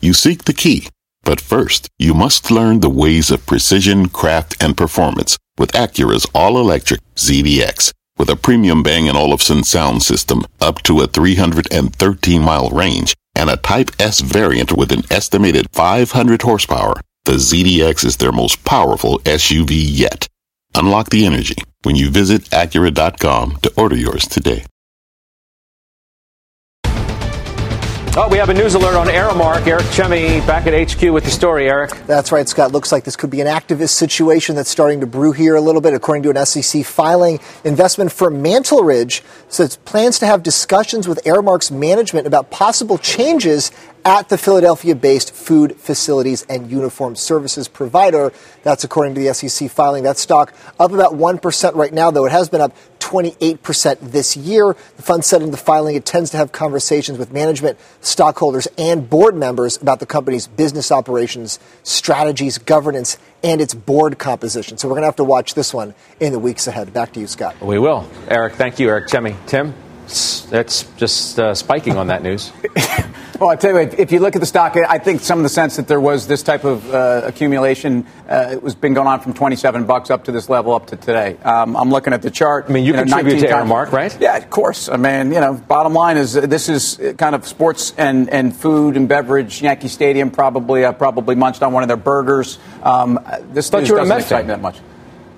You 0.00 0.12
seek 0.12 0.44
the 0.44 0.52
key, 0.52 0.88
but 1.22 1.40
first, 1.40 1.88
you 1.98 2.12
must 2.12 2.50
learn 2.50 2.80
the 2.80 2.90
ways 2.90 3.30
of 3.30 3.46
precision, 3.46 4.08
craft, 4.08 4.62
and 4.62 4.76
performance 4.76 5.38
with 5.56 5.72
Acura's 5.72 6.26
all 6.34 6.58
electric 6.58 7.00
ZDX. 7.14 7.92
With 8.16 8.30
a 8.30 8.36
premium 8.36 8.84
Bang 8.84 9.08
& 9.08 9.16
Olufsen 9.16 9.64
sound 9.64 10.02
system 10.02 10.44
up 10.60 10.82
to 10.84 11.00
a 11.00 11.06
313 11.08 12.40
mile 12.40 12.70
range 12.70 13.14
and 13.34 13.50
a 13.50 13.56
Type 13.56 13.90
S 13.98 14.20
variant 14.20 14.72
with 14.72 14.92
an 14.92 15.02
estimated 15.10 15.66
500 15.72 16.42
horsepower, 16.42 16.94
the 17.24 17.32
ZDX 17.32 18.04
is 18.04 18.16
their 18.16 18.30
most 18.30 18.64
powerful 18.64 19.18
SUV 19.20 19.72
yet. 19.72 20.28
Unlock 20.76 21.10
the 21.10 21.26
energy 21.26 21.56
when 21.82 21.96
you 21.96 22.08
visit 22.08 22.42
Acura.com 22.50 23.56
to 23.62 23.72
order 23.76 23.96
yours 23.96 24.28
today. 24.28 24.64
Oh, 28.16 28.28
we 28.28 28.38
have 28.38 28.48
a 28.48 28.54
news 28.54 28.76
alert 28.76 28.94
on 28.94 29.08
Aramark. 29.08 29.66
Eric 29.66 29.86
Chemi 29.86 30.46
back 30.46 30.68
at 30.68 30.88
HQ 30.88 31.02
with 31.12 31.24
the 31.24 31.32
story, 31.32 31.68
Eric. 31.68 31.90
That's 32.06 32.30
right, 32.30 32.48
Scott. 32.48 32.70
Looks 32.70 32.92
like 32.92 33.02
this 33.02 33.16
could 33.16 33.28
be 33.28 33.40
an 33.40 33.48
activist 33.48 33.88
situation 33.88 34.54
that's 34.54 34.70
starting 34.70 35.00
to 35.00 35.06
brew 35.06 35.32
here 35.32 35.56
a 35.56 35.60
little 35.60 35.80
bit. 35.80 35.94
According 35.94 36.22
to 36.22 36.30
an 36.30 36.46
SEC 36.46 36.84
filing, 36.84 37.40
investment 37.64 38.12
firm 38.12 38.40
Mantle 38.40 38.84
Ridge 38.84 39.24
says 39.48 39.78
plans 39.78 40.20
to 40.20 40.26
have 40.26 40.44
discussions 40.44 41.08
with 41.08 41.24
Aramark's 41.24 41.72
management 41.72 42.28
about 42.28 42.52
possible 42.52 42.98
changes 42.98 43.72
at 44.04 44.28
the 44.28 44.36
Philadelphia 44.36 44.94
based 44.94 45.34
food 45.34 45.76
facilities 45.76 46.42
and 46.48 46.70
uniform 46.70 47.16
services 47.16 47.68
provider. 47.68 48.32
That's 48.62 48.84
according 48.84 49.14
to 49.14 49.20
the 49.20 49.32
SEC 49.32 49.70
filing. 49.70 50.04
That 50.04 50.18
stock 50.18 50.52
up 50.78 50.92
about 50.92 51.14
1% 51.14 51.74
right 51.74 51.92
now, 51.92 52.10
though 52.10 52.26
it 52.26 52.32
has 52.32 52.48
been 52.48 52.60
up 52.60 52.76
28% 52.98 53.98
this 54.00 54.36
year. 54.36 54.76
The 54.96 55.02
fund 55.02 55.24
said 55.24 55.42
in 55.42 55.50
the 55.50 55.56
filing 55.56 55.96
it 55.96 56.04
tends 56.04 56.30
to 56.30 56.36
have 56.36 56.52
conversations 56.52 57.18
with 57.18 57.32
management, 57.32 57.78
stockholders, 58.00 58.68
and 58.76 59.08
board 59.08 59.36
members 59.36 59.80
about 59.80 60.00
the 60.00 60.06
company's 60.06 60.46
business 60.46 60.92
operations, 60.92 61.58
strategies, 61.82 62.58
governance, 62.58 63.18
and 63.42 63.60
its 63.60 63.74
board 63.74 64.18
composition. 64.18 64.78
So 64.78 64.88
we're 64.88 64.94
going 64.94 65.02
to 65.02 65.08
have 65.08 65.16
to 65.16 65.24
watch 65.24 65.54
this 65.54 65.72
one 65.72 65.94
in 66.20 66.32
the 66.32 66.38
weeks 66.38 66.66
ahead. 66.66 66.92
Back 66.92 67.12
to 67.14 67.20
you, 67.20 67.26
Scott. 67.26 67.60
We 67.60 67.78
will. 67.78 68.08
Eric, 68.28 68.54
thank 68.54 68.78
you, 68.78 68.88
Eric 68.88 69.08
Chemi. 69.08 69.34
Tim? 69.46 69.74
That's 70.50 70.84
just 70.96 71.38
uh, 71.38 71.54
spiking 71.54 71.96
on 71.96 72.08
that 72.08 72.22
news. 72.22 72.52
well, 73.38 73.50
I 73.50 73.56
tell 73.56 73.80
you, 73.80 73.90
if 73.98 74.12
you 74.12 74.20
look 74.20 74.36
at 74.36 74.40
the 74.40 74.46
stock, 74.46 74.76
I 74.76 74.98
think 74.98 75.20
some 75.20 75.38
of 75.38 75.42
the 75.42 75.48
sense 75.48 75.76
that 75.76 75.88
there 75.88 76.00
was 76.00 76.26
this 76.26 76.42
type 76.42 76.64
of 76.64 76.92
uh, 76.92 77.22
accumulation, 77.24 78.06
uh, 78.28 78.50
it 78.52 78.62
was 78.62 78.74
been 78.74 78.94
going 78.94 79.06
on 79.06 79.20
from 79.20 79.34
27 79.34 79.84
bucks 79.84 80.10
up 80.10 80.24
to 80.24 80.32
this 80.32 80.48
level 80.48 80.74
up 80.74 80.86
to 80.88 80.96
today. 80.96 81.36
Um, 81.42 81.76
I'm 81.76 81.90
looking 81.90 82.12
at 82.12 82.22
the 82.22 82.30
chart. 82.30 82.66
I 82.68 82.72
mean, 82.72 82.84
you, 82.84 82.92
you 82.92 82.98
contribute 82.98 83.42
know, 83.42 83.48
to 83.48 83.54
Aramark, 83.54 83.92
right? 83.92 84.16
Yeah, 84.20 84.36
of 84.36 84.50
course. 84.50 84.88
I 84.88 84.96
mean, 84.96 85.32
you 85.32 85.40
know, 85.40 85.54
bottom 85.54 85.94
line 85.94 86.16
is 86.16 86.36
uh, 86.36 86.42
this 86.42 86.68
is 86.68 87.00
kind 87.18 87.34
of 87.34 87.46
sports 87.46 87.92
and, 87.96 88.30
and 88.30 88.54
food 88.54 88.96
and 88.96 89.08
beverage. 89.08 89.62
Yankee 89.62 89.88
Stadium 89.88 90.30
probably 90.30 90.84
uh, 90.84 90.92
probably 90.92 91.34
munched 91.34 91.62
on 91.62 91.72
one 91.72 91.82
of 91.82 91.88
their 91.88 91.96
burgers. 91.96 92.58
Um, 92.82 93.18
this 93.52 93.70
thought 93.70 93.88
you 93.88 93.94
were 93.94 94.00
a 94.00 94.22
fan. 94.22 94.46
that 94.46 94.60
much. 94.60 94.78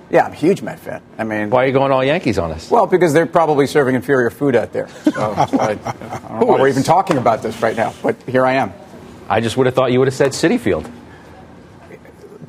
Yeah, 0.09 0.25
I'm 0.25 0.31
a 0.31 0.35
huge 0.35 0.61
Met 0.61 0.79
fan. 0.79 1.01
I 1.17 1.23
mean, 1.25 1.49
why 1.49 1.63
are 1.63 1.67
you 1.67 1.73
going 1.73 1.91
all 1.91 2.03
Yankees 2.03 2.37
on 2.37 2.51
us? 2.51 2.71
Well, 2.71 2.87
because 2.87 3.13
they're 3.13 3.25
probably 3.25 3.67
serving 3.67 3.95
inferior 3.95 4.29
food 4.29 4.55
out 4.55 4.71
there. 4.71 4.87
So 5.03 5.11
I, 5.17 5.71
I 5.71 5.75
don't 5.75 6.39
know 6.39 6.45
why 6.45 6.59
we're 6.59 6.69
even 6.69 6.83
talking 6.83 7.17
about 7.17 7.41
this 7.41 7.61
right 7.61 7.75
now, 7.75 7.93
but 8.01 8.15
here 8.23 8.45
I 8.45 8.53
am. 8.53 8.73
I 9.27 9.41
just 9.41 9.57
would 9.57 9.65
have 9.65 9.75
thought 9.75 9.91
you 9.91 9.99
would 9.99 10.07
have 10.07 10.15
said 10.15 10.31
Citi 10.31 10.59
Field. 10.59 10.89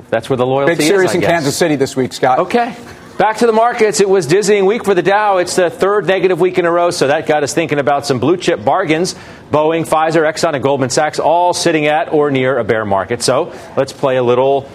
That's 0.09 0.29
where 0.29 0.37
the 0.37 0.45
loyalty 0.45 0.75
Big 0.75 0.87
series 0.87 1.09
is, 1.09 1.15
in 1.15 1.21
Kansas 1.21 1.55
City 1.55 1.75
this 1.75 1.95
week, 1.95 2.13
Scott. 2.13 2.39
Okay. 2.39 2.75
Back 3.17 3.39
to 3.39 3.47
the 3.47 3.53
markets. 3.53 3.99
It 3.99 4.07
was 4.07 4.25
dizzying 4.25 4.65
week 4.65 4.85
for 4.85 4.93
the 4.93 5.03
Dow. 5.03 5.37
It's 5.37 5.57
the 5.57 5.69
third 5.69 6.07
negative 6.07 6.39
week 6.39 6.57
in 6.57 6.65
a 6.65 6.71
row, 6.71 6.89
so 6.89 7.07
that 7.07 7.27
got 7.27 7.43
us 7.43 7.53
thinking 7.53 7.77
about 7.77 8.05
some 8.05 8.19
blue 8.19 8.37
chip 8.37 8.63
bargains. 8.63 9.13
Boeing, 9.51 9.85
Pfizer, 9.85 10.23
Exxon, 10.23 10.53
and 10.53 10.63
Goldman 10.63 10.89
Sachs 10.89 11.19
all 11.19 11.53
sitting 11.53 11.85
at 11.87 12.13
or 12.13 12.31
near 12.31 12.57
a 12.57 12.63
bear 12.63 12.85
market. 12.85 13.21
So 13.21 13.53
let's 13.75 13.91
play 13.91 14.15
a 14.15 14.23
little 14.23 14.69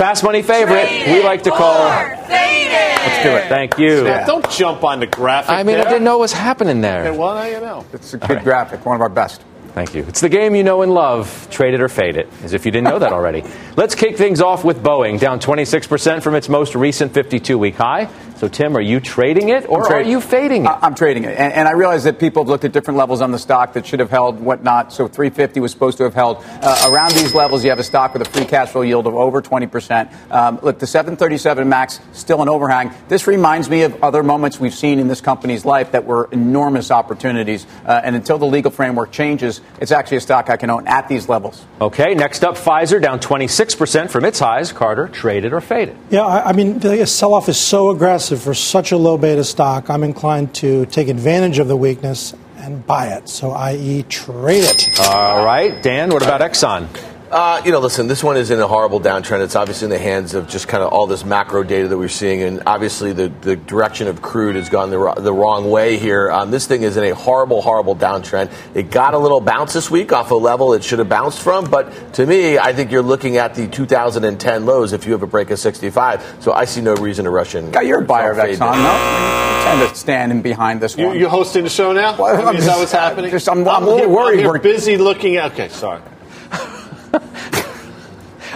Fast 0.00 0.24
money 0.24 0.40
favorite. 0.40 0.88
we 1.08 1.22
like 1.22 1.42
to 1.42 1.50
call. 1.50 1.74
Let's 1.78 3.22
do 3.22 3.36
it. 3.36 3.50
Thank 3.50 3.76
you. 3.76 4.06
Yeah. 4.06 4.24
Don't 4.24 4.48
jump 4.50 4.82
on 4.82 4.98
the 4.98 5.06
graphic. 5.06 5.50
I 5.50 5.62
mean, 5.62 5.76
there. 5.76 5.86
I 5.86 5.90
didn't 5.90 6.04
know 6.04 6.12
what 6.12 6.20
was 6.20 6.32
happening 6.32 6.80
there. 6.80 7.08
Okay, 7.08 7.18
well, 7.18 7.34
now 7.34 7.44
you 7.44 7.60
know. 7.60 7.84
It's 7.92 8.14
a 8.14 8.16
good 8.16 8.30
right. 8.30 8.42
graphic, 8.42 8.86
one 8.86 8.96
of 8.96 9.02
our 9.02 9.10
best. 9.10 9.44
Thank 9.74 9.94
you. 9.94 10.04
It's 10.04 10.22
the 10.22 10.30
game 10.30 10.54
you 10.54 10.64
know 10.64 10.80
and 10.80 10.94
love. 10.94 11.48
Trade 11.50 11.74
it 11.74 11.82
or 11.82 11.88
fade 11.90 12.16
it, 12.16 12.30
as 12.42 12.54
if 12.54 12.64
you 12.64 12.72
didn't 12.72 12.86
know 12.86 12.98
that 12.98 13.12
already. 13.12 13.44
Let's 13.76 13.94
kick 13.94 14.16
things 14.16 14.40
off 14.40 14.64
with 14.64 14.82
Boeing, 14.82 15.20
down 15.20 15.38
26% 15.38 16.22
from 16.22 16.34
its 16.34 16.48
most 16.48 16.74
recent 16.74 17.12
52 17.12 17.58
week 17.58 17.74
high. 17.74 18.08
So, 18.40 18.48
Tim, 18.48 18.74
are 18.74 18.80
you 18.80 19.00
trading 19.00 19.50
it 19.50 19.68
or 19.68 19.92
are 19.92 20.00
you 20.00 20.18
fading 20.18 20.64
it? 20.64 20.70
I'm 20.70 20.94
trading 20.94 21.24
it. 21.24 21.38
And, 21.38 21.52
and, 21.52 21.68
I 21.68 21.72
realize 21.72 22.04
that 22.04 22.18
people 22.18 22.42
have 22.42 22.48
looked 22.48 22.64
at 22.64 22.72
different 22.72 22.96
levels 22.96 23.20
on 23.20 23.32
the 23.32 23.38
stock 23.38 23.74
that 23.74 23.84
should 23.84 24.00
have 24.00 24.08
held 24.08 24.40
whatnot. 24.40 24.94
So, 24.94 25.08
350 25.08 25.60
was 25.60 25.70
supposed 25.72 25.98
to 25.98 26.04
have 26.04 26.14
held. 26.14 26.38
Uh, 26.62 26.88
around 26.90 27.12
these 27.12 27.34
levels, 27.34 27.62
you 27.64 27.68
have 27.68 27.78
a 27.78 27.84
stock 27.84 28.14
with 28.14 28.22
a 28.22 28.30
free 28.30 28.46
cash 28.46 28.70
flow 28.70 28.80
yield 28.80 29.06
of 29.06 29.14
over 29.14 29.42
20%. 29.42 30.32
Um, 30.32 30.58
look, 30.62 30.78
the 30.78 30.86
737 30.86 31.68
MAX, 31.68 32.00
still 32.12 32.40
an 32.40 32.48
overhang. 32.48 32.94
This 33.08 33.26
reminds 33.26 33.68
me 33.68 33.82
of 33.82 34.02
other 34.02 34.22
moments 34.22 34.58
we've 34.58 34.72
seen 34.72 35.00
in 35.00 35.06
this 35.06 35.20
company's 35.20 35.66
life 35.66 35.92
that 35.92 36.06
were 36.06 36.26
enormous 36.32 36.90
opportunities. 36.90 37.66
Uh, 37.84 38.00
and 38.02 38.16
until 38.16 38.38
the 38.38 38.46
legal 38.46 38.70
framework 38.70 39.12
changes, 39.12 39.60
it's 39.82 39.92
actually 39.92 40.16
a 40.16 40.22
stock 40.22 40.48
I 40.48 40.56
can 40.56 40.70
own 40.70 40.88
at 40.88 41.08
these 41.08 41.28
levels. 41.28 41.62
Okay, 41.78 42.14
next 42.14 42.42
up, 42.42 42.54
Pfizer 42.54 43.02
down 43.02 43.20
26% 43.20 44.08
from 44.08 44.24
its 44.24 44.38
highs. 44.38 44.72
Carter, 44.72 45.08
traded 45.08 45.52
or 45.52 45.60
faded? 45.60 45.94
Yeah, 46.08 46.22
I, 46.22 46.48
I 46.48 46.52
mean, 46.54 46.78
the 46.78 47.06
sell 47.06 47.34
off 47.34 47.50
is 47.50 47.58
so 47.58 47.90
aggressive 47.90 48.29
for 48.36 48.54
such 48.54 48.92
a 48.92 48.96
low 48.96 49.18
beta 49.18 49.44
stock, 49.44 49.90
I'm 49.90 50.02
inclined 50.02 50.54
to 50.56 50.86
take 50.86 51.08
advantage 51.08 51.58
of 51.58 51.68
the 51.68 51.76
weakness 51.76 52.34
and 52.56 52.86
buy 52.86 53.08
it. 53.08 53.28
So, 53.28 53.52
i.e., 53.52 54.04
trade 54.04 54.64
it. 54.64 55.00
All 55.00 55.44
right. 55.44 55.82
Dan, 55.82 56.10
what 56.10 56.22
about 56.22 56.40
Exxon? 56.40 56.88
Uh, 57.30 57.62
you 57.64 57.70
know, 57.70 57.78
listen, 57.78 58.08
this 58.08 58.24
one 58.24 58.36
is 58.36 58.50
in 58.50 58.58
a 58.58 58.66
horrible 58.66 59.00
downtrend. 59.00 59.44
It's 59.44 59.54
obviously 59.54 59.84
in 59.84 59.90
the 59.90 60.00
hands 60.00 60.34
of 60.34 60.48
just 60.48 60.66
kind 60.66 60.82
of 60.82 60.92
all 60.92 61.06
this 61.06 61.24
macro 61.24 61.62
data 61.62 61.86
that 61.86 61.96
we're 61.96 62.08
seeing, 62.08 62.42
and 62.42 62.60
obviously 62.66 63.12
the, 63.12 63.28
the 63.28 63.54
direction 63.54 64.08
of 64.08 64.20
crude 64.20 64.56
has 64.56 64.68
gone 64.68 64.90
the, 64.90 65.14
the 65.16 65.32
wrong 65.32 65.70
way 65.70 65.96
here. 65.96 66.28
Um, 66.32 66.50
this 66.50 66.66
thing 66.66 66.82
is 66.82 66.96
in 66.96 67.04
a 67.04 67.14
horrible, 67.14 67.62
horrible 67.62 67.94
downtrend. 67.94 68.52
It 68.74 68.90
got 68.90 69.14
a 69.14 69.18
little 69.18 69.40
bounce 69.40 69.72
this 69.72 69.88
week 69.88 70.12
off 70.12 70.32
a 70.32 70.34
level 70.34 70.72
it 70.72 70.82
should 70.82 70.98
have 70.98 71.08
bounced 71.08 71.40
from, 71.40 71.70
but 71.70 72.14
to 72.14 72.26
me, 72.26 72.58
I 72.58 72.72
think 72.72 72.90
you're 72.90 73.00
looking 73.00 73.36
at 73.36 73.54
the 73.54 73.68
2010 73.68 74.66
lows 74.66 74.92
if 74.92 75.06
you 75.06 75.12
have 75.12 75.22
a 75.22 75.28
break 75.28 75.50
of 75.50 75.60
65. 75.60 76.38
So 76.40 76.52
I 76.52 76.64
see 76.64 76.80
no 76.80 76.96
reason 76.96 77.26
to 77.26 77.30
rush 77.30 77.54
in. 77.54 77.70
Got 77.70 77.86
your 77.86 78.00
buyer 78.00 78.32
of 78.32 78.38
Exxon, 78.38 78.58
no? 78.58 78.90
I 78.90 79.62
tend 79.66 79.88
to 79.88 79.94
stand 79.94 80.32
in 80.32 80.42
behind 80.42 80.80
this 80.80 80.96
one. 80.96 81.16
You, 81.16 81.26
are 81.26 81.30
hosting 81.30 81.62
the 81.62 81.70
show 81.70 81.92
now? 81.92 82.20
Well, 82.20 82.48
I 82.48 82.50
mean, 82.50 82.56
is 82.56 82.66
that 82.66 82.76
what's 82.76 82.90
happening? 82.90 83.30
Just, 83.30 83.48
I'm, 83.48 83.60
I'm, 83.60 83.68
I'm, 83.68 83.82
a 83.84 83.86
little 83.86 84.10
worried. 84.10 84.44
We're 84.44 84.58
busy 84.58 84.96
looking 84.96 85.36
at. 85.36 85.52
Okay, 85.52 85.68
sorry. 85.68 86.00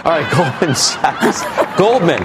All 0.05 0.11
right, 0.11 0.31
Goldman 0.31 0.75
Sachs. 0.75 1.41
Goldman. 1.79 2.21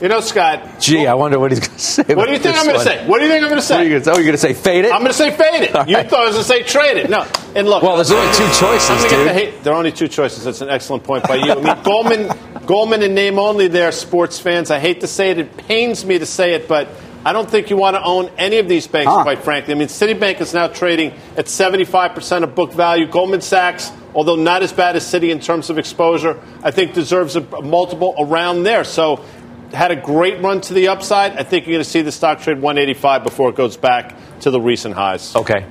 You 0.00 0.06
know, 0.06 0.20
Scott. 0.20 0.78
Gee, 0.78 1.08
I 1.08 1.14
wonder 1.14 1.40
what 1.40 1.50
he's 1.50 1.58
going 1.58 1.72
to 1.72 1.78
say. 1.80 2.14
What 2.14 2.26
do 2.26 2.32
you 2.32 2.38
think 2.38 2.56
I'm 2.56 2.66
going 2.66 2.78
to 2.78 2.84
say? 2.84 3.04
What 3.04 3.18
do 3.18 3.24
you 3.24 3.30
think 3.32 3.42
I'm 3.42 3.48
going 3.48 3.60
to 3.60 3.66
say? 3.66 3.74
What 3.74 3.80
are 3.80 3.84
you 3.84 4.00
going 4.00 4.28
oh, 4.28 4.30
to 4.30 4.38
say? 4.38 4.54
Fade 4.54 4.84
it? 4.84 4.92
I'm 4.92 5.00
going 5.00 5.10
to 5.10 5.18
say 5.18 5.32
fade 5.32 5.62
it. 5.64 5.74
Right. 5.74 5.88
You 5.88 5.96
thought 6.04 6.20
I 6.20 6.26
was 6.26 6.34
going 6.34 6.44
to 6.44 6.44
say 6.44 6.62
trade 6.62 6.98
it. 6.98 7.10
No. 7.10 7.26
And 7.56 7.68
look. 7.68 7.82
Well, 7.82 7.96
there's 7.96 8.12
only 8.12 8.32
two 8.32 8.46
choices, 8.60 9.02
dude. 9.10 9.26
The 9.26 9.32
hate. 9.32 9.64
There 9.64 9.72
are 9.72 9.76
only 9.76 9.90
two 9.90 10.06
choices. 10.06 10.44
That's 10.44 10.60
an 10.60 10.68
excellent 10.68 11.02
point 11.02 11.26
by 11.26 11.34
you. 11.34 11.50
I 11.50 11.56
mean, 11.56 11.82
Goldman, 11.82 12.30
Goldman 12.64 13.02
in 13.02 13.12
name 13.12 13.40
only, 13.40 13.66
they're 13.66 13.90
sports 13.90 14.38
fans. 14.38 14.70
I 14.70 14.78
hate 14.78 15.00
to 15.00 15.08
say 15.08 15.32
it. 15.32 15.38
It 15.38 15.56
pains 15.56 16.04
me 16.04 16.20
to 16.20 16.26
say 16.26 16.54
it, 16.54 16.68
but 16.68 16.88
I 17.28 17.32
don't 17.32 17.48
think 17.48 17.70
you 17.70 17.76
want 17.76 17.94
to 17.94 18.02
own 18.02 18.30
any 18.38 18.58
of 18.58 18.68
these 18.68 18.86
banks, 18.86 19.12
huh. 19.12 19.22
quite 19.22 19.40
frankly. 19.40 19.74
I 19.74 19.76
mean, 19.76 19.88
Citibank 19.88 20.40
is 20.40 20.54
now 20.54 20.68
trading 20.68 21.12
at 21.36 21.44
75% 21.46 22.42
of 22.42 22.54
book 22.54 22.72
value. 22.72 23.06
Goldman 23.06 23.42
Sachs 23.42 23.92
although 24.14 24.36
not 24.36 24.62
as 24.62 24.72
bad 24.72 24.96
as 24.96 25.04
Citi 25.04 25.30
in 25.30 25.38
terms 25.38 25.70
of 25.70 25.78
exposure, 25.78 26.40
I 26.62 26.70
think 26.70 26.94
deserves 26.94 27.36
a 27.36 27.40
multiple 27.62 28.14
around 28.18 28.64
there. 28.64 28.82
So 28.82 29.24
had 29.72 29.90
a 29.90 29.96
great 29.96 30.40
run 30.42 30.60
to 30.62 30.74
the 30.74 30.88
upside. 30.88 31.36
I 31.36 31.42
think 31.42 31.66
you're 31.66 31.74
going 31.74 31.84
to 31.84 31.90
see 31.90 32.02
the 32.02 32.12
stock 32.12 32.40
trade 32.40 32.60
185 32.60 33.22
before 33.22 33.50
it 33.50 33.56
goes 33.56 33.76
back 33.76 34.16
to 34.40 34.50
the 34.50 34.60
recent 34.60 34.94
highs. 34.94 35.36
Okay. 35.36 35.66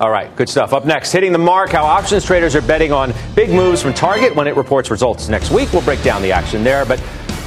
All 0.00 0.10
right, 0.10 0.34
good 0.34 0.48
stuff. 0.48 0.72
Up 0.72 0.84
next, 0.84 1.12
hitting 1.12 1.30
the 1.30 1.38
mark, 1.38 1.70
how 1.70 1.84
options 1.84 2.24
traders 2.24 2.56
are 2.56 2.62
betting 2.62 2.90
on 2.90 3.14
big 3.36 3.50
moves 3.50 3.82
from 3.82 3.94
Target 3.94 4.34
when 4.34 4.48
it 4.48 4.56
reports 4.56 4.90
results 4.90 5.28
next 5.28 5.52
week. 5.52 5.72
We'll 5.72 5.82
break 5.82 6.02
down 6.02 6.22
the 6.22 6.32
action 6.32 6.64
there. 6.64 6.84
But 6.84 7.00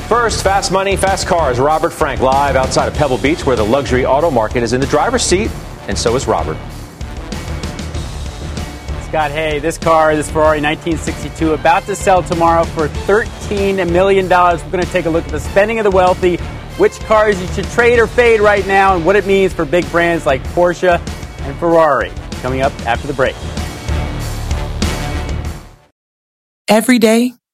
first, 0.06 0.44
fast 0.44 0.72
money, 0.72 0.96
fast 0.96 1.28
cars. 1.28 1.60
Robert 1.60 1.92
Frank 1.92 2.22
live 2.22 2.56
outside 2.56 2.88
of 2.88 2.94
Pebble 2.94 3.18
Beach, 3.18 3.46
where 3.46 3.56
the 3.56 3.66
luxury 3.66 4.06
auto 4.06 4.32
market 4.32 4.64
is 4.64 4.74
in 4.74 4.82
the 4.82 4.88
driver's 4.88 5.24
seat, 5.24 5.50
and 5.88 5.98
so 5.98 6.16
is 6.16 6.28
Robert. 6.28 6.58
Scott, 9.08 9.32
hey, 9.32 9.60
this 9.60 9.78
car, 9.78 10.16
this 10.16 10.30
Ferrari 10.30 10.62
1962, 10.62 11.54
about 11.54 11.84
to 11.84 11.96
sell 11.96 12.22
tomorrow 12.22 12.66
for 12.66 12.88
$13 12.88 13.92
million. 13.92 14.28
We're 14.28 14.58
going 14.72 14.84
to 14.84 14.92
take 14.92 15.06
a 15.06 15.10
look 15.10 15.26
at 15.26 15.32
the 15.32 15.40
spending 15.40 15.80
of 15.80 15.84
the 15.84 15.92
wealthy, 15.92 16.38
which 16.78 17.00
cars 17.02 17.40
you 17.42 17.48
should 17.50 17.66
trade 17.72 18.00
or 18.00 18.08
fade 18.08 18.42
right 18.42 18.66
now, 18.68 18.96
and 18.96 19.06
what 19.06 19.16
it 19.16 19.26
means 19.26 19.54
for 19.54 19.64
big 19.64 19.90
brands 19.92 20.26
like 20.26 20.44
Porsche 20.50 21.00
and 21.42 21.58
Ferrari. 21.60 22.12
Coming 22.42 22.62
up 22.62 22.74
after 22.86 23.08
the 23.08 23.14
break. 23.14 23.36
Every 26.68 27.00
day, 27.00 27.32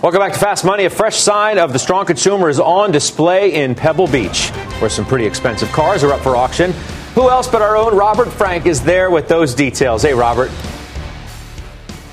Welcome 0.00 0.20
back 0.20 0.32
to 0.32 0.38
Fast 0.38 0.64
Money. 0.64 0.84
A 0.86 0.90
fresh 0.90 1.16
sign 1.16 1.58
of 1.58 1.72
the 1.72 1.78
strong 1.78 2.06
consumer 2.06 2.48
is 2.48 2.58
on 2.58 2.90
display 2.90 3.62
in 3.62 3.76
Pebble 3.76 4.08
Beach, 4.08 4.48
where 4.80 4.90
some 4.90 5.04
pretty 5.04 5.26
expensive 5.26 5.70
cars 5.70 6.02
are 6.02 6.12
up 6.12 6.20
for 6.22 6.34
auction. 6.34 6.72
Who 7.14 7.30
else 7.30 7.46
but 7.46 7.62
our 7.62 7.76
own 7.76 7.96
Robert 7.96 8.28
Frank 8.28 8.66
is 8.66 8.82
there 8.82 9.12
with 9.12 9.28
those 9.28 9.54
details? 9.54 10.02
Hey, 10.02 10.12
Robert. 10.12 10.50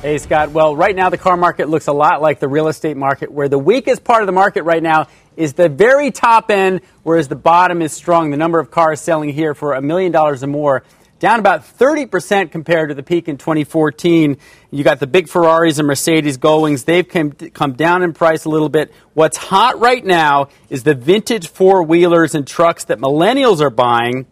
Hey, 0.03 0.19
Scott. 0.19 0.51
Well, 0.51 0.75
right 0.75 0.95
now 0.95 1.09
the 1.09 1.17
car 1.17 1.35
market 1.35 1.67
looks 1.67 1.87
a 1.87 1.91
lot 1.91 2.21
like 2.21 2.39
the 2.39 2.47
real 2.47 2.67
estate 2.67 2.95
market, 2.95 3.31
where 3.31 3.49
the 3.49 3.57
weakest 3.57 4.03
part 4.03 4.21
of 4.21 4.27
the 4.27 4.33
market 4.33 4.63
right 4.63 4.83
now 4.83 5.07
is 5.35 5.53
the 5.53 5.67
very 5.67 6.11
top 6.11 6.51
end, 6.51 6.81
whereas 7.01 7.27
the 7.27 7.35
bottom 7.35 7.81
is 7.81 7.91
strong. 7.91 8.29
The 8.29 8.37
number 8.37 8.59
of 8.59 8.69
cars 8.69 9.01
selling 9.01 9.33
here 9.33 9.55
for 9.55 9.73
a 9.73 9.81
million 9.81 10.11
dollars 10.11 10.43
or 10.43 10.47
more 10.47 10.83
down 11.19 11.39
about 11.39 11.61
30% 11.61 12.51
compared 12.51 12.89
to 12.89 12.95
the 12.95 13.03
peak 13.03 13.27
in 13.27 13.37
2014. 13.37 14.37
You 14.71 14.83
got 14.83 14.99
the 14.99 15.07
big 15.07 15.27
Ferraris 15.27 15.77
and 15.77 15.87
Mercedes 15.87 16.37
goings. 16.37 16.85
They've 16.85 17.07
come, 17.07 17.31
come 17.31 17.73
down 17.73 18.03
in 18.03 18.13
price 18.13 18.45
a 18.45 18.49
little 18.49 18.69
bit. 18.69 18.93
What's 19.13 19.37
hot 19.37 19.79
right 19.79 20.03
now 20.03 20.47
is 20.69 20.83
the 20.83 20.95
vintage 20.95 21.49
four 21.49 21.83
wheelers 21.83 22.35
and 22.35 22.47
trucks 22.47 22.85
that 22.85 22.99
millennials 22.99 23.59
are 23.59 23.69
buying, 23.69 24.27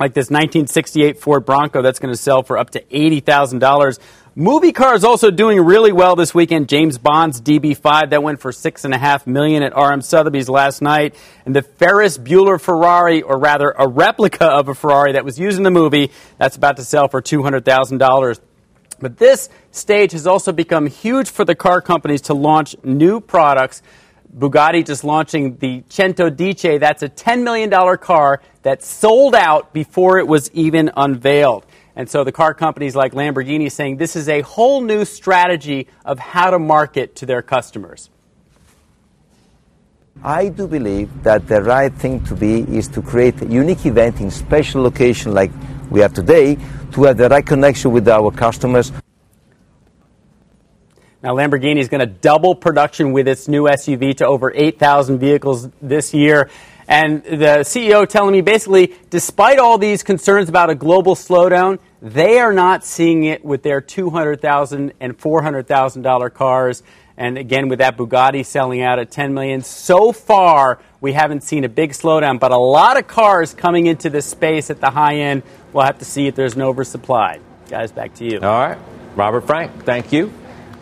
like 0.00 0.14
this 0.14 0.26
1968 0.26 1.20
Ford 1.20 1.44
Bronco 1.46 1.82
that's 1.82 2.00
going 2.00 2.12
to 2.12 2.20
sell 2.20 2.42
for 2.42 2.58
up 2.58 2.70
to 2.70 2.82
$80,000. 2.82 3.98
Movie 4.36 4.72
cars 4.72 5.04
also 5.04 5.30
doing 5.30 5.60
really 5.60 5.92
well 5.92 6.16
this 6.16 6.34
weekend. 6.34 6.68
James 6.68 6.98
Bond's 6.98 7.40
DB5 7.40 8.10
that 8.10 8.20
went 8.20 8.40
for 8.40 8.50
six 8.50 8.84
and 8.84 8.92
a 8.92 8.98
half 8.98 9.28
million 9.28 9.62
at 9.62 9.76
RM 9.76 10.02
Sotheby's 10.02 10.48
last 10.48 10.82
night, 10.82 11.14
and 11.46 11.54
the 11.54 11.62
Ferris 11.62 12.18
Bueller 12.18 12.60
Ferrari, 12.60 13.22
or 13.22 13.38
rather 13.38 13.70
a 13.70 13.86
replica 13.86 14.46
of 14.46 14.68
a 14.68 14.74
Ferrari 14.74 15.12
that 15.12 15.24
was 15.24 15.38
used 15.38 15.56
in 15.56 15.62
the 15.62 15.70
movie, 15.70 16.10
that's 16.36 16.56
about 16.56 16.78
to 16.78 16.84
sell 16.84 17.06
for 17.06 17.20
two 17.22 17.44
hundred 17.44 17.64
thousand 17.64 17.98
dollars. 17.98 18.40
But 18.98 19.18
this 19.18 19.50
stage 19.70 20.10
has 20.10 20.26
also 20.26 20.50
become 20.50 20.88
huge 20.88 21.30
for 21.30 21.44
the 21.44 21.54
car 21.54 21.80
companies 21.80 22.22
to 22.22 22.34
launch 22.34 22.74
new 22.82 23.20
products. 23.20 23.82
Bugatti 24.36 24.84
just 24.84 25.04
launching 25.04 25.58
the 25.58 25.82
Centodieci. 25.82 26.80
That's 26.80 27.04
a 27.04 27.08
$10 27.08 27.44
million 27.44 27.70
car 27.98 28.40
that 28.62 28.82
sold 28.82 29.36
out 29.36 29.72
before 29.72 30.18
it 30.18 30.26
was 30.26 30.50
even 30.52 30.90
unveiled. 30.96 31.64
And 31.96 32.10
so 32.10 32.24
the 32.24 32.32
car 32.32 32.54
companies 32.54 32.96
like 32.96 33.12
Lamborghini 33.12 33.70
saying 33.70 33.98
this 33.98 34.16
is 34.16 34.28
a 34.28 34.40
whole 34.40 34.80
new 34.80 35.04
strategy 35.04 35.88
of 36.04 36.18
how 36.18 36.50
to 36.50 36.58
market 36.58 37.16
to 37.16 37.26
their 37.26 37.42
customers. 37.42 38.10
I 40.22 40.48
do 40.48 40.66
believe 40.66 41.22
that 41.22 41.46
the 41.46 41.62
right 41.62 41.92
thing 41.92 42.24
to 42.24 42.34
be 42.34 42.60
is 42.60 42.88
to 42.88 43.02
create 43.02 43.40
a 43.42 43.46
unique 43.46 43.84
event 43.84 44.20
in 44.20 44.30
special 44.30 44.82
location 44.82 45.32
like 45.32 45.50
we 45.90 46.00
have 46.00 46.14
today 46.14 46.56
to 46.92 47.04
have 47.04 47.16
the 47.16 47.28
right 47.28 47.44
connection 47.44 47.92
with 47.92 48.08
our 48.08 48.30
customers. 48.30 48.92
Now, 51.22 51.34
Lamborghini 51.34 51.78
is 51.78 51.88
going 51.88 52.00
to 52.00 52.06
double 52.06 52.54
production 52.54 53.12
with 53.12 53.26
its 53.26 53.48
new 53.48 53.64
SUV 53.64 54.16
to 54.18 54.26
over 54.26 54.52
8,000 54.54 55.18
vehicles 55.18 55.68
this 55.80 56.12
year. 56.12 56.50
And 56.86 57.22
the 57.24 57.64
CEO 57.64 58.06
telling 58.08 58.32
me 58.32 58.40
basically, 58.40 58.94
despite 59.10 59.58
all 59.58 59.78
these 59.78 60.02
concerns 60.02 60.48
about 60.48 60.70
a 60.70 60.74
global 60.74 61.14
slowdown, 61.14 61.78
they 62.02 62.38
are 62.38 62.52
not 62.52 62.84
seeing 62.84 63.24
it 63.24 63.44
with 63.44 63.62
their 63.62 63.80
$200,000 63.80 64.92
and 65.00 65.18
$400,000 65.18 66.34
cars. 66.34 66.82
And 67.16 67.38
again, 67.38 67.68
with 67.68 67.78
that 67.78 67.96
Bugatti 67.96 68.44
selling 68.44 68.82
out 68.82 68.98
at 68.98 69.10
10 69.10 69.32
million, 69.34 69.62
so 69.62 70.12
far 70.12 70.80
we 71.00 71.12
haven't 71.12 71.42
seen 71.42 71.64
a 71.64 71.68
big 71.68 71.92
slowdown, 71.92 72.40
but 72.40 72.50
a 72.50 72.58
lot 72.58 72.98
of 72.98 73.06
cars 73.06 73.54
coming 73.54 73.86
into 73.86 74.10
this 74.10 74.26
space 74.26 74.68
at 74.68 74.80
the 74.80 74.90
high 74.90 75.16
end. 75.16 75.42
We'll 75.72 75.84
have 75.84 75.98
to 76.00 76.04
see 76.04 76.26
if 76.26 76.34
there's 76.34 76.54
an 76.54 76.62
oversupply. 76.62 77.40
Guys, 77.68 77.92
back 77.92 78.14
to 78.14 78.24
you. 78.24 78.40
All 78.40 78.68
right. 78.68 78.78
Robert 79.16 79.42
Frank, 79.42 79.84
thank 79.84 80.12
you. 80.12 80.32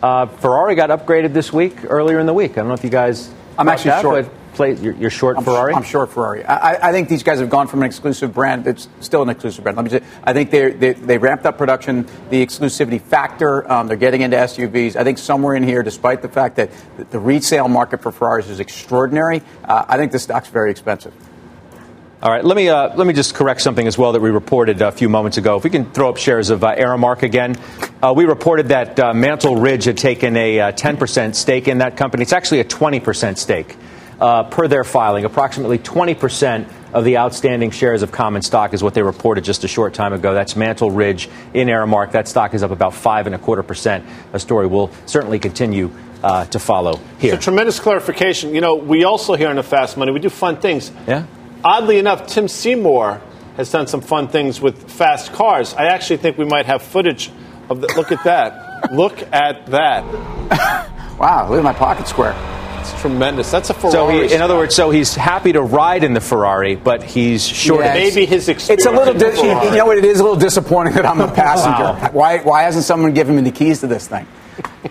Uh, 0.01 0.25
Ferrari 0.25 0.75
got 0.75 0.89
upgraded 0.89 1.33
this 1.33 1.53
week, 1.53 1.75
earlier 1.85 2.19
in 2.19 2.25
the 2.25 2.33
week. 2.33 2.51
I 2.53 2.55
don't 2.55 2.67
know 2.67 2.73
if 2.73 2.83
you 2.83 2.89
guys. 2.89 3.31
I'm 3.57 3.69
actually 3.69 3.91
that, 3.91 4.01
short. 4.01 4.29
Play, 4.53 4.73
you're, 4.75 4.93
you're, 4.93 5.09
short 5.09 5.37
I'm 5.37 5.43
Ferrari. 5.43 5.73
Sh- 5.73 5.75
I'm 5.75 5.83
short 5.83 6.11
Ferrari. 6.11 6.45
I, 6.45 6.89
I, 6.89 6.91
think 6.91 7.09
these 7.09 7.23
guys 7.23 7.39
have 7.39 7.49
gone 7.49 7.67
from 7.67 7.81
an 7.81 7.87
exclusive 7.87 8.33
brand. 8.33 8.67
It's 8.67 8.87
still 8.99 9.23
an 9.23 9.29
exclusive 9.29 9.63
brand. 9.63 9.77
Let 9.77 9.83
me 9.83 9.89
say, 9.89 10.01
I 10.23 10.33
think 10.33 10.51
they 10.51 10.93
they 10.93 11.17
ramped 11.17 11.45
up 11.45 11.57
production, 11.57 12.05
the 12.29 12.45
exclusivity 12.45 13.01
factor. 13.01 13.69
Um, 13.71 13.87
they're 13.87 13.97
getting 13.97 14.21
into 14.21 14.37
SUVs. 14.37 14.95
I 14.95 15.03
think 15.03 15.17
somewhere 15.17 15.55
in 15.55 15.63
here, 15.63 15.81
despite 15.81 16.21
the 16.21 16.29
fact 16.29 16.57
that 16.57 16.69
the 17.11 17.19
resale 17.19 17.67
market 17.67 18.01
for 18.01 18.11
Ferraris 18.11 18.49
is 18.49 18.59
extraordinary, 18.59 19.41
uh, 19.63 19.85
I 19.87 19.97
think 19.97 20.11
the 20.11 20.19
stock's 20.19 20.49
very 20.49 20.71
expensive. 20.71 21.13
All 22.23 22.31
right, 22.31 22.45
let 22.45 22.55
me 22.55 22.69
uh, 22.69 22.95
let 22.95 23.05
me 23.05 23.13
just 23.13 23.35
correct 23.35 23.59
something 23.59 23.85
as 23.85 23.97
well 23.97 24.13
that 24.13 24.21
we 24.21 24.29
reported 24.29 24.81
a 24.81 24.93
few 24.93 25.09
moments 25.09 25.37
ago. 25.37 25.57
If 25.57 25.65
we 25.65 25.69
can 25.69 25.91
throw 25.91 26.09
up 26.09 26.15
shares 26.15 26.51
of 26.51 26.63
uh, 26.63 26.73
Aramark 26.73 27.23
again, 27.23 27.57
uh, 28.01 28.13
we 28.15 28.23
reported 28.23 28.69
that 28.69 28.97
uh, 28.97 29.13
Mantle 29.13 29.57
Ridge 29.57 29.83
had 29.83 29.97
taken 29.97 30.37
a 30.37 30.71
10% 30.71 31.29
uh, 31.29 31.31
stake 31.33 31.67
in 31.67 31.79
that 31.79 31.97
company. 31.97 32.21
It's 32.23 32.31
actually 32.31 32.61
a 32.61 32.65
20% 32.65 33.37
stake 33.37 33.75
uh, 34.19 34.43
per 34.43 34.67
their 34.67 34.83
filing. 34.83 35.25
Approximately 35.25 35.79
20% 35.79 36.67
of 36.93 37.03
the 37.03 37.17
outstanding 37.17 37.71
shares 37.71 38.03
of 38.03 38.11
common 38.11 38.41
stock 38.41 38.73
is 38.73 38.83
what 38.83 38.93
they 38.93 39.01
reported 39.01 39.43
just 39.43 39.63
a 39.63 39.67
short 39.67 39.93
time 39.93 40.13
ago. 40.13 40.33
That's 40.33 40.55
Mantle 40.55 40.91
Ridge 40.91 41.29
in 41.53 41.67
Aramark. 41.67 42.11
That 42.11 42.27
stock 42.27 42.53
is 42.53 42.63
up 42.63 42.71
about 42.71 42.93
five 42.93 43.25
and 43.25 43.35
a 43.35 43.39
quarter 43.39 43.63
percent. 43.63 44.05
A 44.33 44.39
story 44.39 44.67
will 44.67 44.91
certainly 45.05 45.39
continue 45.39 45.91
uh, 46.23 46.45
to 46.45 46.59
follow 46.59 46.99
here. 47.19 47.33
So 47.33 47.39
tremendous 47.39 47.79
clarification. 47.79 48.55
You 48.55 48.61
know, 48.61 48.75
we 48.75 49.03
also 49.03 49.35
here 49.35 49.49
on 49.49 49.57
the 49.57 49.63
Fast 49.63 49.97
Money 49.97 50.11
we 50.11 50.19
do 50.19 50.29
fun 50.29 50.57
things. 50.57 50.91
Yeah. 51.07 51.25
Oddly 51.63 51.97
enough, 51.97 52.27
Tim 52.27 52.47
Seymour 52.47 53.21
has 53.57 53.71
done 53.71 53.87
some 53.87 54.01
fun 54.01 54.27
things 54.27 54.59
with 54.59 54.91
fast 54.91 55.31
cars. 55.33 55.73
I 55.73 55.85
actually 55.85 56.17
think 56.17 56.37
we 56.37 56.45
might 56.45 56.65
have 56.65 56.81
footage 56.81 57.31
of 57.69 57.81
the, 57.81 57.87
Look 57.95 58.11
at 58.11 58.23
that. 58.23 58.63
look 58.91 59.21
at 59.33 59.65
that. 59.67 60.03
wow! 61.19 61.49
Look 61.49 61.57
at 61.57 61.63
my 61.63 61.73
pocket 61.73 62.07
square. 62.07 62.33
It's 62.91 63.01
tremendous. 63.01 63.49
That's 63.51 63.69
a 63.69 63.73
Ferrari. 63.73 63.91
So, 63.91 64.09
he, 64.27 64.33
in 64.33 64.41
other 64.41 64.55
words, 64.55 64.75
so 64.75 64.89
he's 64.89 65.15
happy 65.15 65.51
to 65.53 65.61
ride 65.61 66.03
in 66.03 66.13
the 66.13 66.21
Ferrari, 66.21 66.75
but 66.75 67.01
he's 67.03 67.45
short. 67.45 67.85
Yeah, 67.85 67.93
maybe 67.93 68.25
his 68.25 68.49
experience. 68.49 68.83
It's 68.83 68.85
a 68.85 68.91
little. 68.91 69.13
Di- 69.13 69.69
you 69.71 69.77
know 69.77 69.85
what? 69.85 69.97
It 69.97 70.05
is 70.05 70.19
a 70.19 70.23
little 70.23 70.37
disappointing 70.39 70.93
that 70.95 71.05
I'm 71.05 71.21
a 71.21 71.31
passenger. 71.33 71.83
wow. 72.01 72.09
Why? 72.11 72.37
Why 72.39 72.63
hasn't 72.63 72.85
someone 72.85 73.13
given 73.13 73.35
me 73.35 73.41
the 73.41 73.51
keys 73.51 73.79
to 73.81 73.87
this 73.87 74.07
thing? 74.07 74.27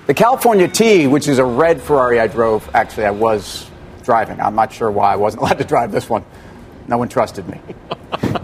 the 0.06 0.14
California 0.14 0.68
T, 0.68 1.06
which 1.06 1.28
is 1.28 1.38
a 1.38 1.44
red 1.44 1.80
Ferrari 1.82 2.18
I 2.18 2.26
drove. 2.26 2.68
Actually, 2.74 3.04
I 3.06 3.10
was 3.10 3.68
driving. 4.04 4.40
I'm 4.40 4.54
not 4.54 4.72
sure 4.72 4.90
why 4.90 5.12
I 5.12 5.16
wasn't 5.16 5.42
allowed 5.42 5.58
to 5.58 5.64
drive 5.64 5.92
this 5.92 6.08
one. 6.08 6.24
No 6.88 6.98
one 6.98 7.08
trusted 7.08 7.48
me. 7.48 7.60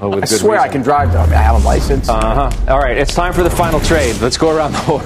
Oh, 0.01 0.13
I 0.21 0.25
swear 0.27 0.53
reason. 0.53 0.59
I 0.59 0.69
can 0.69 0.83
drive 0.83 1.13
though. 1.13 1.19
I, 1.21 1.27
mean, 1.27 1.35
I 1.35 1.43
have 1.43 1.63
a 1.63 1.67
license. 1.67 2.09
Uh 2.09 2.51
huh. 2.51 2.73
All 2.73 2.79
right, 2.79 2.97
it's 2.97 3.15
time 3.15 3.33
for 3.33 3.43
the 3.43 3.51
final 3.51 3.81
trade. 3.81 4.17
Let's 4.21 4.39
go 4.39 4.55
around 4.57 4.73
the 4.73 4.79
horn. 4.79 5.05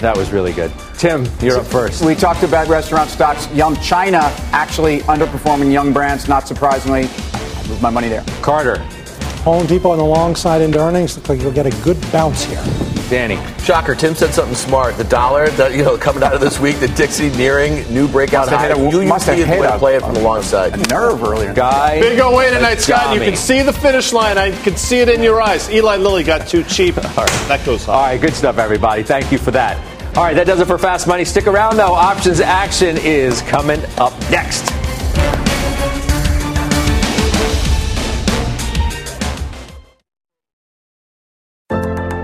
That 0.00 0.16
was 0.16 0.30
really 0.30 0.52
good. 0.52 0.72
Tim, 0.96 1.26
you're 1.40 1.52
so 1.52 1.60
up 1.60 1.66
first. 1.66 2.04
We 2.04 2.14
talked 2.14 2.44
about 2.44 2.68
restaurant 2.68 3.10
stocks. 3.10 3.50
Yum 3.52 3.76
China 3.76 4.20
actually 4.52 5.00
underperforming 5.00 5.72
Yum 5.72 5.92
Brands, 5.92 6.28
not 6.28 6.46
surprisingly. 6.46 7.08
I 7.32 7.66
move 7.68 7.82
my 7.82 7.90
money 7.90 8.08
there. 8.08 8.24
Carter. 8.40 8.78
Home 9.42 9.66
Depot 9.66 9.90
on 9.90 9.98
the 9.98 10.04
long 10.04 10.36
side 10.36 10.60
into 10.60 10.78
earnings. 10.78 11.16
Looks 11.16 11.28
like 11.28 11.40
you'll 11.40 11.52
get 11.52 11.66
a 11.66 11.82
good 11.82 12.00
bounce 12.12 12.44
here. 12.44 12.62
Danny. 13.08 13.36
Shocker. 13.62 13.94
Tim 13.94 14.14
said 14.14 14.32
something 14.32 14.54
smart. 14.54 14.96
The 14.96 15.04
dollar, 15.04 15.48
the, 15.50 15.74
you 15.76 15.82
know, 15.82 15.96
coming 15.96 16.22
out 16.22 16.34
of 16.34 16.40
this 16.40 16.58
week, 16.58 16.78
the 16.80 16.88
Dixie 16.88 17.30
nearing 17.30 17.92
new 17.92 18.08
breakout 18.08 18.48
high. 18.48 18.74
You 18.74 19.02
must 19.02 19.26
have 19.26 19.36
hit 19.36 19.64
a, 19.64 19.78
play 19.78 19.96
it 19.96 20.02
from 20.02 20.14
the 20.14 20.20
long 20.20 20.42
side. 20.42 20.74
A 20.74 20.76
nerve 20.88 21.22
earlier. 21.22 21.52
Guy. 21.52 22.00
Big 22.00 22.18
away 22.18 22.50
tonight, 22.50 22.76
Scott. 22.76 23.14
You 23.14 23.20
can 23.20 23.36
see 23.36 23.62
the 23.62 23.72
finish 23.72 24.12
line. 24.12 24.38
I 24.38 24.50
can 24.62 24.76
see 24.76 25.00
it 25.00 25.08
in 25.08 25.22
your 25.22 25.40
eyes. 25.40 25.70
Eli 25.70 25.96
Lilly 25.96 26.24
got 26.24 26.46
too 26.46 26.62
cheap. 26.64 26.96
All 27.18 27.24
right, 27.24 27.48
that 27.48 27.64
goes. 27.64 27.88
All 27.88 28.02
right, 28.02 28.20
good 28.20 28.34
stuff, 28.34 28.58
everybody. 28.58 29.02
Thank 29.02 29.32
you 29.32 29.38
for 29.38 29.50
that. 29.52 29.76
All 30.16 30.24
right, 30.24 30.34
that 30.34 30.46
does 30.46 30.60
it 30.60 30.66
for 30.66 30.78
Fast 30.78 31.06
Money. 31.06 31.24
Stick 31.24 31.46
around, 31.46 31.76
though. 31.76 31.94
Options 31.94 32.40
action 32.40 32.96
is 32.98 33.42
coming 33.42 33.80
up 33.98 34.12
next. 34.30 34.77